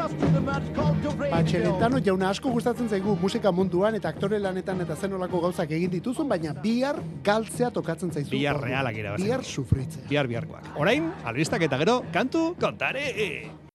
Ba, 0.07 1.41
txelentano 1.43 1.99
jauna 2.03 2.31
asko 2.31 2.51
gustatzen 2.53 2.89
zaigu 2.89 3.17
musika 3.21 3.51
munduan 3.51 3.97
eta 3.99 4.09
aktore 4.13 4.39
lanetan 4.39 4.81
eta 4.85 4.95
zenolako 4.95 5.41
gauzak 5.47 5.71
egin 5.77 5.91
dituzun, 5.97 6.29
baina 6.29 6.55
bihar 6.63 7.01
galtzea 7.23 7.71
tokatzen 7.75 8.11
zaizu. 8.13 8.31
Bihar 8.31 8.61
realak 8.63 8.97
irabazi. 9.03 9.27
Bihar 9.27 9.43
sufritzea. 9.43 10.07
Bihar 10.09 10.31
biharkoak. 10.31 10.73
Orain, 10.79 11.11
albistak 11.25 11.67
eta 11.69 11.79
gero, 11.83 12.01
kantu 12.13 12.49
kontare! 12.59 13.66